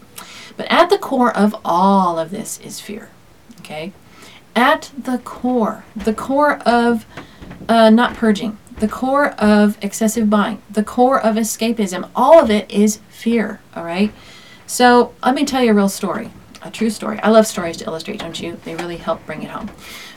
but 0.60 0.70
at 0.70 0.90
the 0.90 0.98
core 0.98 1.34
of 1.34 1.56
all 1.64 2.18
of 2.18 2.30
this 2.30 2.60
is 2.60 2.80
fear. 2.80 3.08
Okay? 3.60 3.94
At 4.54 4.90
the 4.94 5.16
core, 5.16 5.86
the 5.96 6.12
core 6.12 6.58
of 6.66 7.06
uh, 7.66 7.88
not 7.88 8.12
purging, 8.12 8.58
the 8.78 8.86
core 8.86 9.28
of 9.38 9.78
excessive 9.80 10.28
buying, 10.28 10.60
the 10.68 10.84
core 10.84 11.18
of 11.18 11.36
escapism, 11.36 12.10
all 12.14 12.38
of 12.38 12.50
it 12.50 12.70
is 12.70 13.00
fear, 13.08 13.62
all 13.74 13.84
right? 13.84 14.12
So 14.66 15.14
let 15.24 15.34
me 15.34 15.46
tell 15.46 15.64
you 15.64 15.70
a 15.70 15.74
real 15.74 15.88
story, 15.88 16.30
a 16.60 16.70
true 16.70 16.90
story. 16.90 17.18
I 17.20 17.30
love 17.30 17.46
stories 17.46 17.78
to 17.78 17.86
illustrate, 17.86 18.20
don't 18.20 18.38
you? 18.38 18.60
They 18.66 18.74
really 18.74 18.98
help 18.98 19.24
bring 19.24 19.42
it 19.42 19.48
home. 19.48 19.70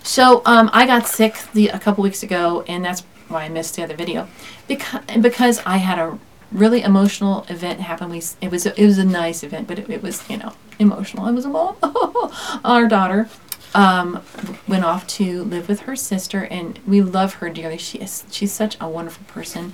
So 0.03 0.41
um, 0.45 0.69
I 0.73 0.85
got 0.85 1.07
sick 1.07 1.37
the, 1.53 1.69
a 1.69 1.79
couple 1.79 2.03
weeks 2.03 2.21
ago, 2.21 2.65
and 2.67 2.83
that's 2.83 3.03
why 3.29 3.45
I 3.45 3.47
missed 3.47 3.77
the 3.77 3.83
other 3.83 3.95
video, 3.95 4.27
because 4.67 4.99
because 5.21 5.61
I 5.65 5.77
had 5.77 5.99
a 5.99 6.19
really 6.53 6.81
emotional 6.81 7.45
event 7.49 7.81
happened. 7.81 8.11
We 8.11 8.21
it 8.41 8.51
was 8.51 8.65
it 8.65 8.85
was 8.85 8.97
a 8.97 9.05
nice 9.05 9.43
event, 9.43 9.67
but 9.67 9.79
it, 9.79 9.89
it 9.89 10.03
was 10.03 10.27
you 10.29 10.37
know 10.37 10.53
emotional. 10.79 11.27
It 11.27 11.33
was 11.33 11.45
a 11.45 11.49
mom. 11.49 11.75
Our 12.63 12.87
daughter 12.87 13.27
um, 13.75 14.21
went 14.67 14.85
off 14.85 15.07
to 15.07 15.43
live 15.43 15.67
with 15.67 15.81
her 15.81 15.95
sister, 15.95 16.43
and 16.45 16.79
we 16.85 17.01
love 17.01 17.35
her 17.35 17.49
dearly. 17.49 17.77
She 17.77 17.97
is 17.99 18.23
she's 18.31 18.51
such 18.51 18.77
a 18.79 18.87
wonderful 18.87 19.25
person, 19.25 19.73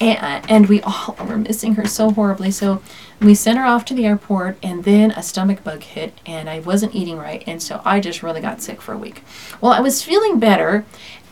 and, 0.00 0.50
and 0.50 0.68
we 0.68 0.80
all 0.82 1.16
were 1.26 1.38
missing 1.38 1.74
her 1.74 1.86
so 1.86 2.10
horribly. 2.10 2.50
So 2.50 2.82
we 3.20 3.34
sent 3.34 3.58
her 3.58 3.64
off 3.64 3.84
to 3.86 3.94
the 3.94 4.06
airport, 4.06 4.58
and 4.62 4.84
then 4.84 5.12
a 5.12 5.22
stomach 5.22 5.62
bug 5.62 5.82
hit, 5.82 6.20
and 6.26 6.50
I 6.50 6.60
wasn't 6.60 6.94
eating 6.94 7.16
right, 7.16 7.44
and 7.46 7.62
so 7.62 7.80
I 7.84 8.00
just 8.00 8.22
really 8.22 8.40
got 8.40 8.60
sick 8.60 8.82
for 8.82 8.92
a 8.92 8.98
week. 8.98 9.22
Well, 9.60 9.72
I 9.72 9.80
was 9.80 10.02
feeling 10.02 10.38
better, 10.38 10.84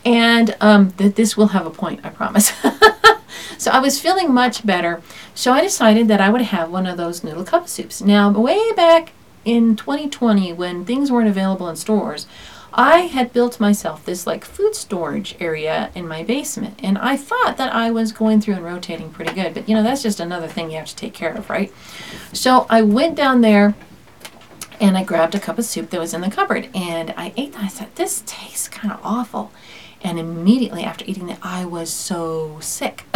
and 0.05 0.55
um, 0.61 0.89
that 0.97 1.15
this 1.15 1.35
will 1.35 1.47
have 1.47 1.65
a 1.65 1.71
point, 1.71 2.01
I 2.03 2.09
promise. 2.09 2.51
so 3.57 3.71
I 3.71 3.79
was 3.79 3.99
feeling 3.99 4.33
much 4.33 4.65
better, 4.65 5.01
so 5.33 5.53
I 5.53 5.61
decided 5.61 6.07
that 6.07 6.21
I 6.21 6.29
would 6.29 6.41
have 6.41 6.69
one 6.69 6.85
of 6.85 6.97
those 6.97 7.23
noodle 7.23 7.43
cup 7.43 7.67
soups. 7.67 8.01
Now, 8.01 8.29
way 8.31 8.71
back 8.73 9.13
in 9.45 9.75
2020 9.75 10.53
when 10.53 10.85
things 10.85 11.11
weren't 11.11 11.29
available 11.29 11.69
in 11.69 11.75
stores, 11.75 12.27
I 12.73 13.01
had 13.07 13.33
built 13.33 13.59
myself 13.59 14.05
this 14.05 14.27
like 14.27 14.45
food 14.45 14.75
storage 14.75 15.35
area 15.39 15.89
in 15.95 16.07
my 16.07 16.23
basement 16.23 16.79
and 16.83 16.97
I 16.97 17.17
thought 17.17 17.57
that 17.57 17.73
I 17.73 17.89
was 17.89 18.11
going 18.11 18.41
through 18.41 18.55
and 18.55 18.65
rotating 18.65 19.09
pretty 19.09 19.33
good, 19.33 19.53
but 19.53 19.67
you 19.67 19.75
know, 19.75 19.83
that's 19.83 20.03
just 20.03 20.19
another 20.19 20.47
thing 20.47 20.69
you 20.69 20.77
have 20.77 20.87
to 20.87 20.95
take 20.95 21.13
care 21.13 21.33
of, 21.33 21.49
right? 21.49 21.73
So 22.33 22.67
I 22.69 22.81
went 22.81 23.15
down 23.15 23.41
there 23.41 23.73
and 24.79 24.97
I 24.97 25.03
grabbed 25.03 25.33
a 25.33 25.39
cup 25.39 25.57
of 25.57 25.65
soup 25.65 25.89
that 25.89 25.99
was 25.99 26.13
in 26.13 26.21
the 26.21 26.29
cupboard 26.29 26.69
and 26.75 27.13
I 27.17 27.33
ate 27.35 27.53
that. 27.53 27.63
I 27.63 27.67
said, 27.67 27.95
this 27.95 28.21
tastes 28.25 28.67
kind 28.67 28.93
of 28.93 28.99
awful. 29.03 29.51
And 30.07 30.17
immediately 30.17 30.83
after 30.83 31.03
eating 31.05 31.27
it, 31.27 31.37
I 31.43 31.65
was 31.65 31.91
so 31.91 32.59
sick. 32.61 33.03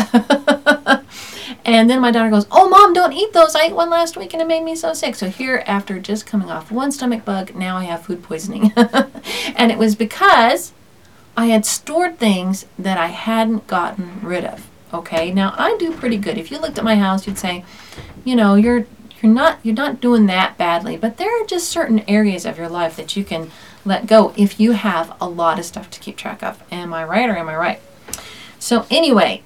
and 1.64 1.90
then 1.90 2.02
my 2.02 2.12
daughter 2.12 2.30
goes, 2.30 2.46
Oh, 2.52 2.68
mom, 2.68 2.92
don't 2.92 3.14
eat 3.14 3.32
those. 3.32 3.56
I 3.56 3.68
ate 3.68 3.76
one 3.76 3.90
last 3.90 4.18
week 4.18 4.34
and 4.34 4.42
it 4.42 4.48
made 4.48 4.64
me 4.64 4.76
so 4.76 4.94
sick. 4.94 5.16
So, 5.16 5.30
here, 5.30 5.64
after 5.66 6.00
just 6.00 6.26
coming 6.26 6.52
off 6.52 6.70
one 6.70 6.92
stomach 6.92 7.24
bug, 7.24 7.56
now 7.56 7.78
I 7.78 7.86
have 7.86 8.02
food 8.02 8.22
poisoning. 8.24 8.74
and 9.56 9.72
it 9.72 9.78
was 9.78 9.96
because 9.96 10.74
I 11.38 11.46
had 11.46 11.66
stored 11.66 12.20
things 12.20 12.66
that 12.78 12.98
I 12.98 13.08
hadn't 13.08 13.68
gotten 13.68 14.20
rid 14.22 14.44
of. 14.44 14.70
Okay, 14.94 15.32
now 15.32 15.56
I 15.58 15.78
do 15.78 15.94
pretty 15.94 16.18
good. 16.18 16.38
If 16.38 16.52
you 16.52 16.60
looked 16.60 16.78
at 16.78 16.84
my 16.84 16.96
house, 16.96 17.26
you'd 17.26 17.38
say, 17.38 17.64
you 18.26 18.36
know, 18.36 18.56
you're 18.56 18.86
you're 19.22 19.32
not 19.32 19.60
you're 19.64 19.74
not 19.74 20.02
doing 20.02 20.26
that 20.26 20.58
badly, 20.58 20.98
but 20.98 21.16
there 21.16 21.42
are 21.42 21.46
just 21.46 21.70
certain 21.70 22.04
areas 22.10 22.46
of 22.46 22.58
your 22.58 22.68
life 22.68 22.98
that 22.98 23.16
you 23.16 23.24
can 23.24 23.50
let 23.86 24.08
go 24.08 24.34
if 24.38 24.60
you 24.60 24.74
have 24.74 25.16
a 25.20 25.28
lot 25.28 25.60
of 25.60 25.66
stuff 25.66 25.90
to 25.92 26.00
keep 26.00 26.18
track 26.18 26.44
of. 26.44 26.62
Am 26.72 26.94
I 26.94 27.04
right 27.04 27.30
or 27.30 27.38
am 27.38 27.50
I 27.50 27.56
right? 27.56 27.82
So 28.60 28.86
anyway, 28.90 29.44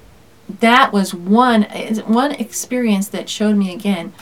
that 0.48 0.92
was 0.92 1.14
one 1.14 1.62
one 1.62 2.32
experience 2.32 3.08
that 3.08 3.28
showed 3.28 3.56
me 3.56 3.72
again 3.72 4.12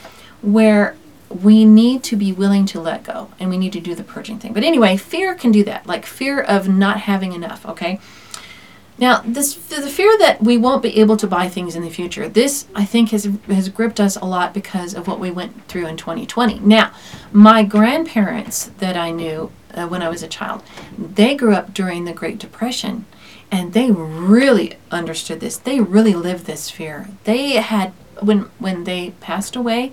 where 0.40 0.96
we 1.42 1.64
need 1.64 2.02
to 2.04 2.16
be 2.16 2.32
willing 2.32 2.64
to 2.66 2.80
let 2.80 3.02
go 3.02 3.30
and 3.40 3.50
we 3.50 3.58
need 3.58 3.72
to 3.72 3.80
do 3.80 3.94
the 3.94 4.04
purging 4.04 4.38
thing. 4.38 4.52
But 4.52 4.62
anyway, 4.62 4.96
fear 4.96 5.34
can 5.34 5.50
do 5.50 5.64
that, 5.64 5.86
like 5.86 6.06
fear 6.06 6.40
of 6.40 6.68
not 6.68 7.00
having 7.00 7.32
enough, 7.32 7.66
okay? 7.66 7.98
Now, 8.96 9.22
this 9.24 9.54
the 9.54 9.88
fear 9.88 10.16
that 10.18 10.40
we 10.42 10.56
won't 10.56 10.82
be 10.82 11.00
able 11.00 11.16
to 11.16 11.26
buy 11.26 11.48
things 11.48 11.74
in 11.74 11.82
the 11.82 11.90
future. 11.90 12.28
This 12.28 12.66
I 12.76 12.84
think 12.84 13.10
has 13.10 13.28
has 13.48 13.68
gripped 13.68 13.98
us 13.98 14.14
a 14.16 14.24
lot 14.24 14.54
because 14.54 14.94
of 14.94 15.08
what 15.08 15.18
we 15.18 15.32
went 15.32 15.66
through 15.66 15.86
in 15.86 15.96
2020. 15.96 16.60
Now, 16.60 16.92
my 17.34 17.64
grandparents 17.64 18.66
that 18.78 18.96
I 18.96 19.10
knew 19.10 19.50
uh, 19.74 19.88
when 19.88 20.02
I 20.02 20.08
was 20.08 20.22
a 20.22 20.28
child. 20.28 20.62
They 20.96 21.34
grew 21.34 21.52
up 21.52 21.74
during 21.74 22.04
the 22.04 22.12
Great 22.12 22.38
Depression 22.38 23.06
and 23.50 23.72
they 23.72 23.90
really 23.90 24.74
understood 24.92 25.40
this. 25.40 25.56
They 25.56 25.80
really 25.80 26.14
lived 26.14 26.46
this 26.46 26.70
fear. 26.70 27.08
They 27.24 27.54
had 27.54 27.92
when 28.20 28.42
when 28.60 28.84
they 28.84 29.10
passed 29.20 29.56
away, 29.56 29.92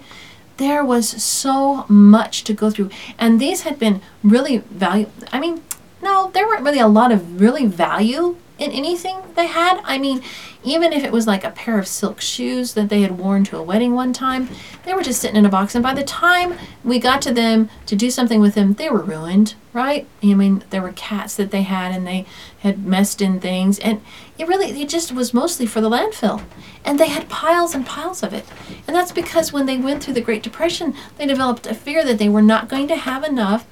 there 0.58 0.86
was 0.86 1.10
so 1.10 1.86
much 1.90 2.44
to 2.44 2.54
go 2.54 2.70
through 2.70 2.92
and 3.18 3.42
these 3.42 3.62
had 3.62 3.80
been 3.80 4.02
really 4.24 4.60
value 4.60 5.10
I 5.34 5.40
mean, 5.40 5.64
no, 6.04 6.30
there 6.36 6.46
weren't 6.46 6.64
really 6.64 6.80
a 6.80 6.88
lot 6.88 7.12
of 7.12 7.42
really 7.42 7.66
value 7.66 8.38
in 8.60 8.70
anything 8.72 9.18
they 9.36 9.48
had. 9.48 9.82
I 9.84 9.98
mean, 9.98 10.22
even 10.64 10.94
if 10.94 11.04
it 11.04 11.12
was 11.12 11.28
like 11.28 11.44
a 11.44 11.52
pair 11.52 11.80
of 11.80 11.88
silk 11.88 12.22
shoes 12.22 12.74
that 12.74 12.90
they 12.90 13.02
had 13.02 13.18
worn 13.18 13.44
to 13.46 13.58
a 13.58 13.64
wedding 13.64 13.94
one 13.94 14.14
time, 14.14 14.50
they 14.84 14.94
were 14.94 15.02
just 15.02 15.22
sitting 15.22 15.38
in 15.38 15.46
a 15.46 15.50
box. 15.50 15.74
And 15.74 15.84
by 15.84 15.94
the 15.94 16.04
time 16.04 16.58
we 16.84 17.00
got 17.00 17.22
to 17.24 17.34
them 17.34 17.70
to 17.88 17.96
do 17.96 18.12
something 18.12 18.40
with 18.40 18.54
them, 18.54 18.74
they 18.74 18.90
were 18.90 19.02
ruined, 19.02 19.56
right? 19.74 20.08
I 20.22 20.34
mean, 20.34 20.64
there 20.70 20.82
were 20.82 20.94
cats 20.94 21.36
that 21.36 21.52
they 21.52 21.64
had 21.64 21.94
and 21.94 22.06
they 22.06 22.26
had 22.60 22.86
messed 22.86 23.22
in 23.22 23.40
things. 23.40 23.80
And 23.80 24.02
it 24.38 24.48
really, 24.48 24.82
it 24.82 24.90
just 24.90 25.12
was 25.12 25.34
mostly 25.34 25.66
for 25.66 25.82
the 25.82 25.90
landfill. 25.90 26.44
And 26.86 27.00
they 27.00 27.10
had 27.10 27.30
piles 27.30 27.74
and 27.74 27.86
piles 27.86 28.22
of 28.22 28.34
it. 28.34 28.46
And 28.88 28.96
that's 28.96 29.12
because 29.12 29.52
when 29.52 29.66
they 29.66 29.78
went 29.78 30.04
through 30.04 30.14
the 30.14 30.22
Great 30.22 30.44
Depression, 30.44 30.94
they 31.18 31.26
developed 31.26 31.66
a 31.68 31.74
fear 31.74 32.04
that 32.06 32.18
they 32.18 32.30
were 32.30 32.42
not 32.42 32.70
going 32.70 32.88
to 32.88 32.96
have 32.96 33.24
enough 33.24 33.66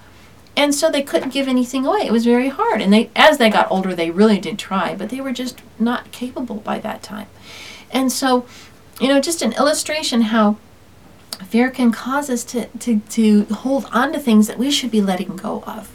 and 0.56 0.76
so 0.76 0.90
they 0.90 1.02
couldn't 1.02 1.34
give 1.34 1.48
anything 1.48 1.86
away. 1.86 2.02
It 2.02 2.12
was 2.12 2.26
very 2.26 2.50
hard. 2.50 2.82
And 2.82 2.92
they, 2.92 3.10
as 3.16 3.38
they 3.38 3.50
got 3.50 3.72
older, 3.72 3.96
they 3.96 4.12
really 4.12 4.40
did 4.40 4.60
try, 4.60 4.96
but 4.96 5.10
they 5.10 5.22
were 5.22 5.32
just 5.32 5.62
not 5.80 6.12
capable 6.12 6.58
by 6.58 6.80
that 6.80 7.02
time. 7.02 7.28
And 7.92 8.12
so, 8.12 8.46
you 9.00 9.08
know, 9.08 9.20
just 9.22 9.42
an 9.42 9.54
illustration 9.54 10.24
how 10.24 10.58
fear 11.48 11.70
can 11.70 11.92
cause 11.92 12.30
us 12.30 12.44
to, 12.44 12.66
to, 12.80 13.00
to 13.10 13.46
hold 13.46 13.86
on 13.92 14.12
to 14.14 14.20
things 14.20 14.48
that 14.48 14.58
we 14.58 14.70
should 14.70 14.92
be 14.92 15.02
letting 15.02 15.36
go 15.36 15.64
of, 15.66 15.90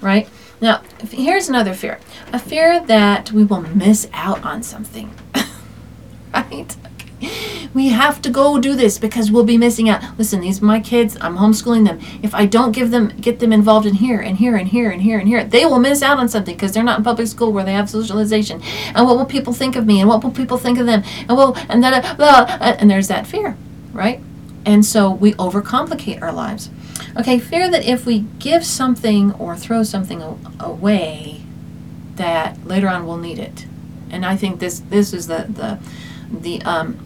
right? 0.00 0.28
Now, 0.60 0.82
here's 1.10 1.48
another 1.48 1.74
fear 1.74 1.98
a 2.32 2.38
fear 2.38 2.80
that 2.86 3.32
we 3.32 3.44
will 3.44 3.62
miss 3.62 4.08
out 4.12 4.44
on 4.44 4.62
something, 4.62 5.12
right? 6.34 6.76
We 7.74 7.88
have 7.88 8.22
to 8.22 8.30
go 8.30 8.58
do 8.58 8.74
this 8.76 8.98
because 8.98 9.30
we'll 9.30 9.44
be 9.44 9.58
missing 9.58 9.88
out. 9.88 10.02
Listen, 10.16 10.40
these 10.40 10.62
are 10.62 10.64
my 10.64 10.80
kids, 10.80 11.18
I'm 11.20 11.36
homeschooling 11.36 11.84
them. 11.84 11.98
If 12.22 12.34
I 12.34 12.46
don't 12.46 12.72
give 12.72 12.92
them 12.92 13.08
get 13.08 13.40
them 13.40 13.52
involved 13.52 13.84
in 13.84 13.94
here 13.94 14.20
and 14.20 14.38
here 14.38 14.56
and 14.56 14.68
here 14.68 14.90
and 14.90 15.02
here 15.02 15.18
and 15.18 15.28
here, 15.28 15.44
they 15.44 15.66
will 15.66 15.80
miss 15.80 16.00
out 16.00 16.18
on 16.18 16.28
something 16.28 16.54
because 16.54 16.72
they're 16.72 16.84
not 16.84 16.98
in 16.98 17.04
public 17.04 17.26
school 17.26 17.52
where 17.52 17.64
they 17.64 17.72
have 17.72 17.90
socialization. 17.90 18.62
And 18.94 19.06
what 19.06 19.16
will 19.16 19.26
people 19.26 19.52
think 19.52 19.74
of 19.74 19.86
me? 19.86 20.00
And 20.00 20.08
what 20.08 20.22
will 20.22 20.30
people 20.30 20.56
think 20.56 20.78
of 20.78 20.86
them? 20.86 21.02
And 21.28 21.36
well, 21.36 21.56
and 21.68 21.82
then 21.82 22.16
blah, 22.16 22.46
and 22.60 22.88
there's 22.88 23.08
that 23.08 23.26
fear, 23.26 23.56
right? 23.92 24.20
And 24.64 24.84
so 24.84 25.10
we 25.10 25.34
overcomplicate 25.34 26.22
our 26.22 26.32
lives. 26.32 26.70
Okay, 27.18 27.38
fear 27.38 27.70
that 27.70 27.84
if 27.84 28.06
we 28.06 28.20
give 28.38 28.64
something 28.64 29.32
or 29.32 29.56
throw 29.56 29.82
something 29.82 30.22
away, 30.60 31.42
that 32.14 32.64
later 32.66 32.88
on 32.88 33.06
we'll 33.06 33.16
need 33.16 33.38
it. 33.38 33.66
And 34.10 34.24
I 34.24 34.36
think 34.36 34.60
this 34.60 34.78
this 34.78 35.12
is 35.12 35.26
the 35.26 35.46
the 35.48 35.78
the 36.32 36.62
um, 36.62 36.98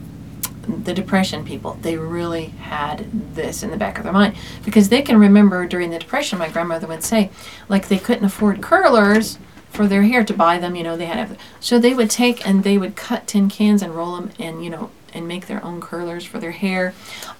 the 0.68 0.94
depression 0.94 1.44
people 1.44 1.78
they 1.82 1.96
really 1.96 2.46
had 2.46 3.34
this 3.34 3.62
in 3.62 3.70
the 3.70 3.76
back 3.76 3.98
of 3.98 4.04
their 4.04 4.12
mind. 4.12 4.36
Because 4.64 4.88
they 4.88 5.02
can 5.02 5.18
remember 5.18 5.66
during 5.66 5.90
the 5.90 5.98
depression 5.98 6.38
my 6.38 6.48
grandmother 6.48 6.86
would 6.86 7.02
say 7.02 7.30
like 7.68 7.88
they 7.88 7.98
couldn't 7.98 8.24
afford 8.24 8.62
curlers 8.62 9.38
for 9.70 9.86
their 9.86 10.02
hair 10.02 10.24
to 10.24 10.34
buy 10.34 10.58
them 10.58 10.74
you 10.74 10.82
know 10.82 10.96
they 10.96 11.06
had 11.06 11.38
so 11.60 11.78
they 11.78 11.94
would 11.94 12.10
take 12.10 12.46
and 12.46 12.64
they 12.64 12.78
would 12.78 12.96
cut 12.96 13.26
tin 13.26 13.48
cans 13.48 13.82
and 13.82 13.94
roll 13.94 14.16
them 14.16 14.30
and 14.38 14.64
you 14.64 14.70
know 14.70 14.90
and 15.14 15.28
make 15.28 15.46
their 15.46 15.64
own 15.64 15.80
curlers 15.80 16.24
for 16.24 16.38
their 16.38 16.52
hair. 16.52 16.94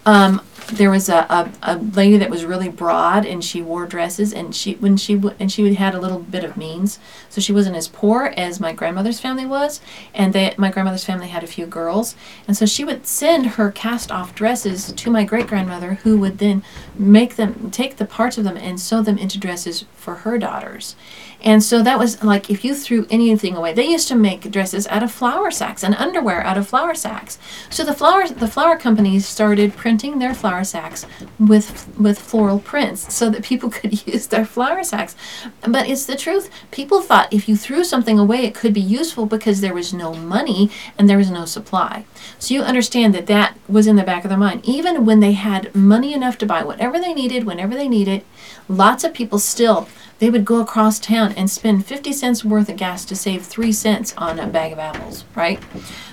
Um, 0.07 0.43
there 0.73 0.91
was 0.91 1.09
a, 1.09 1.27
a, 1.31 1.53
a, 1.63 1.77
lady 1.77 2.19
that 2.19 2.29
was 2.29 2.45
really 2.45 2.69
broad 2.69 3.25
and 3.25 3.43
she 3.43 3.63
wore 3.63 3.87
dresses 3.87 4.35
and 4.35 4.55
she 4.55 4.75
when 4.75 4.97
she 4.99 5.21
and 5.41 5.51
she 5.51 5.75
had 5.75 5.95
a 5.95 6.01
little 6.01 6.19
bit 6.19 6.45
of 6.45 6.57
means. 6.57 6.99
So 7.31 7.41
she 7.41 7.53
wasn't 7.53 7.77
as 7.77 7.89
poor 7.89 8.33
as 8.37 8.61
my 8.61 8.73
grandmother's 8.73 9.21
family 9.21 9.47
was 9.47 9.81
and 10.13 10.33
they, 10.35 10.55
my 10.59 10.71
grandmother's 10.71 11.05
family 11.05 11.29
had 11.29 11.43
a 11.43 11.47
few 11.47 11.67
girls. 11.67 12.15
And 12.47 12.57
so 12.57 12.67
she 12.67 12.85
would 12.85 13.07
send 13.07 13.47
her 13.47 13.71
cast 13.71 14.11
off 14.11 14.35
dresses 14.35 14.93
to 14.93 15.11
my 15.11 15.25
great 15.25 15.47
grandmother 15.47 15.95
who 15.95 16.19
would 16.19 16.39
then 16.39 16.63
make 16.95 17.37
them 17.37 17.71
take 17.71 17.97
the 17.97 18.05
parts 18.05 18.37
of 18.37 18.45
them 18.45 18.57
and 18.57 18.79
sew 18.79 19.01
them 19.03 19.17
into 19.17 19.39
dresses 19.39 19.87
for 19.95 20.17
her 20.17 20.39
daughters 20.39 20.97
and 21.43 21.63
so 21.63 21.83
that 21.83 21.99
was 21.99 22.23
like 22.23 22.51
if 22.51 22.65
you 22.65 22.75
threw 22.75 23.07
anything 23.11 23.57
away 23.57 23.73
they 23.73 23.87
used 23.87 24.09
to 24.09 24.15
make 24.15 24.51
dresses 24.51 24.87
out 24.89 25.03
of 25.03 25.11
flour 25.13 25.51
sacks 25.51 25.83
and 25.83 25.95
underwear 25.95 26.43
out 26.43 26.59
of 26.59 26.69
flour 26.69 26.95
sacks 26.95 27.39
so 27.71 27.85
the 27.85 27.95
flour 27.95 28.29
the 28.29 28.49
flour 28.49 28.77
companies 28.77 29.27
started 29.27 29.77
printing 29.77 30.19
their 30.19 30.35
flour 30.35 30.65
sacks 30.65 31.07
with 31.39 31.89
with 31.99 32.19
floral 32.19 32.59
prints 32.59 33.13
so 33.15 33.31
that 33.31 33.43
people 33.43 33.71
could 33.79 34.07
use 34.07 34.27
their 34.27 34.45
flour 34.45 34.83
sacks. 34.83 35.17
But 35.63 35.89
it's 35.89 36.07
the 36.07 36.17
truth. 36.17 36.51
People 36.71 37.01
thought 37.01 37.33
if 37.33 37.49
you 37.49 37.57
threw 37.57 37.85
something 37.85 38.19
away, 38.19 38.45
it 38.45 38.55
could 38.55 38.75
be 38.75 38.81
useful 38.81 39.27
because 39.27 39.61
there 39.61 39.75
was 39.75 39.93
no 39.93 40.15
money 40.15 40.71
and 40.97 41.09
there 41.09 41.19
was 41.19 41.31
no 41.31 41.45
supply. 41.45 42.05
So 42.39 42.55
you 42.55 42.63
understand 42.63 43.15
that 43.15 43.27
that 43.27 43.57
was 43.69 43.87
in 43.87 43.97
the 43.97 44.03
back 44.03 44.25
of 44.25 44.31
their 44.31 44.39
mind. 44.39 44.63
Even 44.65 45.05
when 45.05 45.21
they 45.21 45.33
had 45.33 45.75
money 45.75 46.13
enough 46.13 46.39
to 46.39 46.47
buy 46.47 46.63
whatever 46.63 46.99
they 46.99 47.15
needed, 47.15 47.45
whenever 47.45 47.75
they 47.75 47.89
needed, 47.89 48.25
lots 48.69 49.05
of 49.05 49.15
people 49.15 49.39
still 49.39 49.89
they 50.19 50.31
would 50.31 50.45
go 50.45 50.61
across 50.61 50.99
town 50.99 51.28
and 51.37 51.51
spend 51.51 51.87
50 51.87 52.13
cents 52.13 52.45
worth 52.45 52.69
of 52.69 52.77
gas 52.77 53.05
to 53.07 53.17
save 53.17 53.45
3 53.45 53.73
cents 53.73 54.15
on 54.17 54.39
a 54.39 54.47
bag 54.47 54.73
of 54.73 54.79
apples, 54.79 55.25
right? 55.35 55.61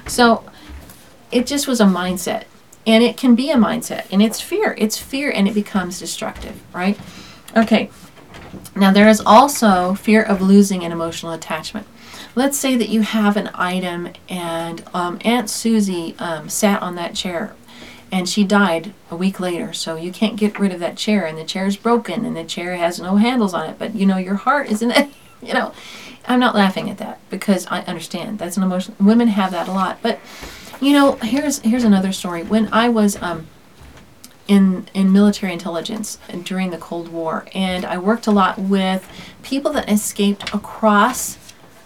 So 0.07 0.43
it 1.31 1.45
just 1.47 1.67
was 1.67 1.81
a 1.81 1.85
mindset. 1.85 2.45
And 2.87 3.03
it 3.03 3.17
can 3.17 3.35
be 3.35 3.49
a 3.49 3.55
mindset. 3.55 4.05
And 4.11 4.21
it's 4.21 4.39
fear. 4.39 4.75
It's 4.77 4.97
fear 4.97 5.31
and 5.31 5.47
it 5.47 5.53
becomes 5.53 5.99
destructive, 5.99 6.61
right? 6.73 6.99
Okay. 7.57 7.89
Now, 8.75 8.91
there 8.91 9.09
is 9.09 9.21
also 9.25 9.95
fear 9.95 10.21
of 10.21 10.41
losing 10.41 10.83
an 10.83 10.91
emotional 10.91 11.31
attachment. 11.33 11.87
Let's 12.35 12.57
say 12.57 12.75
that 12.75 12.89
you 12.89 13.01
have 13.01 13.37
an 13.37 13.49
item 13.55 14.09
and 14.29 14.83
um, 14.93 15.19
Aunt 15.23 15.49
Susie 15.49 16.15
um, 16.19 16.49
sat 16.49 16.81
on 16.81 16.95
that 16.95 17.15
chair 17.15 17.55
and 18.11 18.29
she 18.29 18.43
died 18.43 18.93
a 19.09 19.15
week 19.15 19.39
later. 19.39 19.73
So 19.73 19.95
you 19.95 20.11
can't 20.11 20.35
get 20.35 20.59
rid 20.59 20.73
of 20.73 20.79
that 20.79 20.97
chair, 20.97 21.25
and 21.25 21.37
the 21.37 21.43
chair 21.43 21.65
is 21.65 21.77
broken, 21.77 22.25
and 22.25 22.35
the 22.35 22.43
chair 22.43 22.75
has 22.75 22.99
no 22.99 23.17
handles 23.17 23.53
on 23.53 23.69
it. 23.69 23.79
But 23.79 23.95
you 23.95 24.05
know, 24.05 24.17
your 24.17 24.35
heart 24.35 24.69
is 24.69 24.81
in 24.81 24.91
it. 24.91 25.09
you 25.41 25.53
know, 25.53 25.73
I'm 26.27 26.39
not 26.39 26.55
laughing 26.55 26.89
at 26.89 26.97
that 26.97 27.19
because 27.29 27.67
I 27.67 27.81
understand 27.81 28.39
that's 28.39 28.57
an 28.57 28.63
emotion. 28.63 28.95
Women 28.99 29.27
have 29.29 29.51
that 29.51 29.67
a 29.67 29.71
lot, 29.71 29.99
but 30.01 30.19
you 30.81 30.93
know, 30.93 31.13
here's 31.13 31.59
here's 31.59 31.83
another 31.83 32.11
story. 32.11 32.43
When 32.43 32.71
I 32.71 32.89
was 32.89 33.21
um, 33.21 33.47
in 34.47 34.87
in 34.93 35.11
military 35.11 35.53
intelligence 35.53 36.17
during 36.43 36.71
the 36.71 36.77
Cold 36.77 37.09
War, 37.09 37.45
and 37.53 37.85
I 37.85 37.97
worked 37.97 38.27
a 38.27 38.31
lot 38.31 38.59
with 38.59 39.07
people 39.43 39.71
that 39.73 39.89
escaped 39.89 40.53
across 40.53 41.37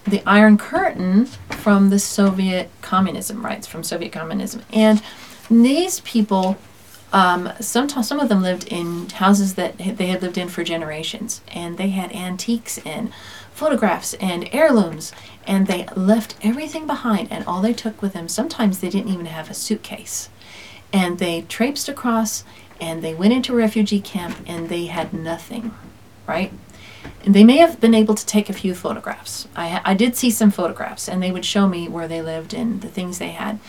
the 0.06 0.24
Iron 0.26 0.58
Curtain 0.58 1.26
from 1.26 1.90
the 1.90 2.00
Soviet 2.00 2.70
communism, 2.82 3.46
right? 3.46 3.66
From 3.66 3.84
Soviet 3.84 4.12
communism, 4.12 4.64
and 4.74 5.02
these 5.50 6.00
people. 6.02 6.58
Um, 7.12 7.52
sometimes 7.60 8.08
some 8.08 8.20
of 8.20 8.30
them 8.30 8.44
lived 8.44 8.68
in 8.68 9.10
houses 9.10 9.56
that 9.56 9.80
they 9.80 10.08
had 10.08 10.22
lived 10.22 10.38
in 10.38 10.48
for 10.48 10.64
generations, 10.64 11.42
and 11.48 11.78
they 11.78 11.90
had 11.90 12.12
antiques 12.12 12.78
and 12.86 13.12
photographs 13.52 14.14
and 14.16 14.48
heirlooms, 14.52 15.12
and 15.48 15.66
they 15.66 15.88
left 15.96 16.36
everything 16.44 16.86
behind. 16.86 17.32
And 17.32 17.44
all 17.46 17.62
they 17.64 17.74
took 17.74 18.00
with 18.02 18.14
them, 18.14 18.28
sometimes 18.28 18.78
they 18.78 18.90
didn't 18.90 19.12
even 19.12 19.26
have 19.26 19.50
a 19.50 19.56
suitcase, 19.56 20.30
and 20.94 21.18
they 21.18 21.42
traipsed 21.42 21.90
across 21.90 22.44
and 22.82 23.04
they 23.04 23.14
went 23.14 23.34
into 23.34 23.54
a 23.54 23.58
refugee 23.58 24.00
camp 24.00 24.38
and 24.48 24.70
they 24.70 24.86
had 24.86 25.14
nothing, 25.14 25.74
right? 26.28 26.52
And 27.26 27.34
they 27.34 27.44
may 27.44 27.58
have 27.58 27.80
been 27.80 27.94
able 27.94 28.16
to 28.16 28.26
take 28.26 28.50
a 28.50 28.54
few 28.54 28.74
photographs. 28.74 29.48
I, 29.56 29.82
I 29.84 29.94
did 29.94 30.16
see 30.16 30.32
some 30.32 30.52
photographs, 30.52 31.08
and 31.08 31.22
they 31.22 31.32
would 31.32 31.46
show 31.46 31.68
me 31.68 31.88
where 31.88 32.08
they 32.08 32.22
lived 32.22 32.54
and 32.54 32.82
the 32.82 32.88
things 32.88 33.20
they 33.20 33.30
had. 33.30 33.60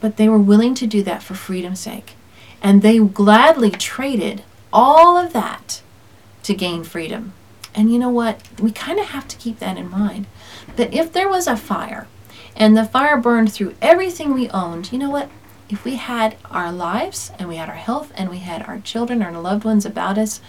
But 0.00 0.16
they 0.16 0.28
were 0.28 0.38
willing 0.38 0.74
to 0.76 0.86
do 0.86 1.02
that 1.02 1.22
for 1.22 1.34
freedom's 1.34 1.80
sake. 1.80 2.14
And 2.62 2.82
they 2.82 2.98
gladly 2.98 3.70
traded 3.70 4.42
all 4.72 5.16
of 5.16 5.32
that 5.32 5.82
to 6.42 6.54
gain 6.54 6.84
freedom. 6.84 7.32
And 7.74 7.92
you 7.92 7.98
know 7.98 8.08
what? 8.08 8.40
We 8.58 8.72
kind 8.72 8.98
of 8.98 9.06
have 9.06 9.28
to 9.28 9.36
keep 9.36 9.58
that 9.58 9.76
in 9.76 9.90
mind. 9.90 10.26
That 10.76 10.94
if 10.94 11.12
there 11.12 11.28
was 11.28 11.46
a 11.46 11.56
fire 11.56 12.08
and 12.56 12.76
the 12.76 12.84
fire 12.84 13.16
burned 13.18 13.52
through 13.52 13.74
everything 13.82 14.32
we 14.32 14.48
owned, 14.50 14.92
you 14.92 14.98
know 14.98 15.10
what? 15.10 15.28
If 15.68 15.84
we 15.84 15.96
had 15.96 16.36
our 16.50 16.70
lives 16.70 17.32
and 17.38 17.48
we 17.48 17.56
had 17.56 17.68
our 17.68 17.74
health 17.74 18.12
and 18.14 18.30
we 18.30 18.38
had 18.38 18.62
our 18.62 18.78
children 18.78 19.22
our 19.22 19.32
loved 19.32 19.64
ones 19.64 19.84
about 19.84 20.16
us, 20.16 20.40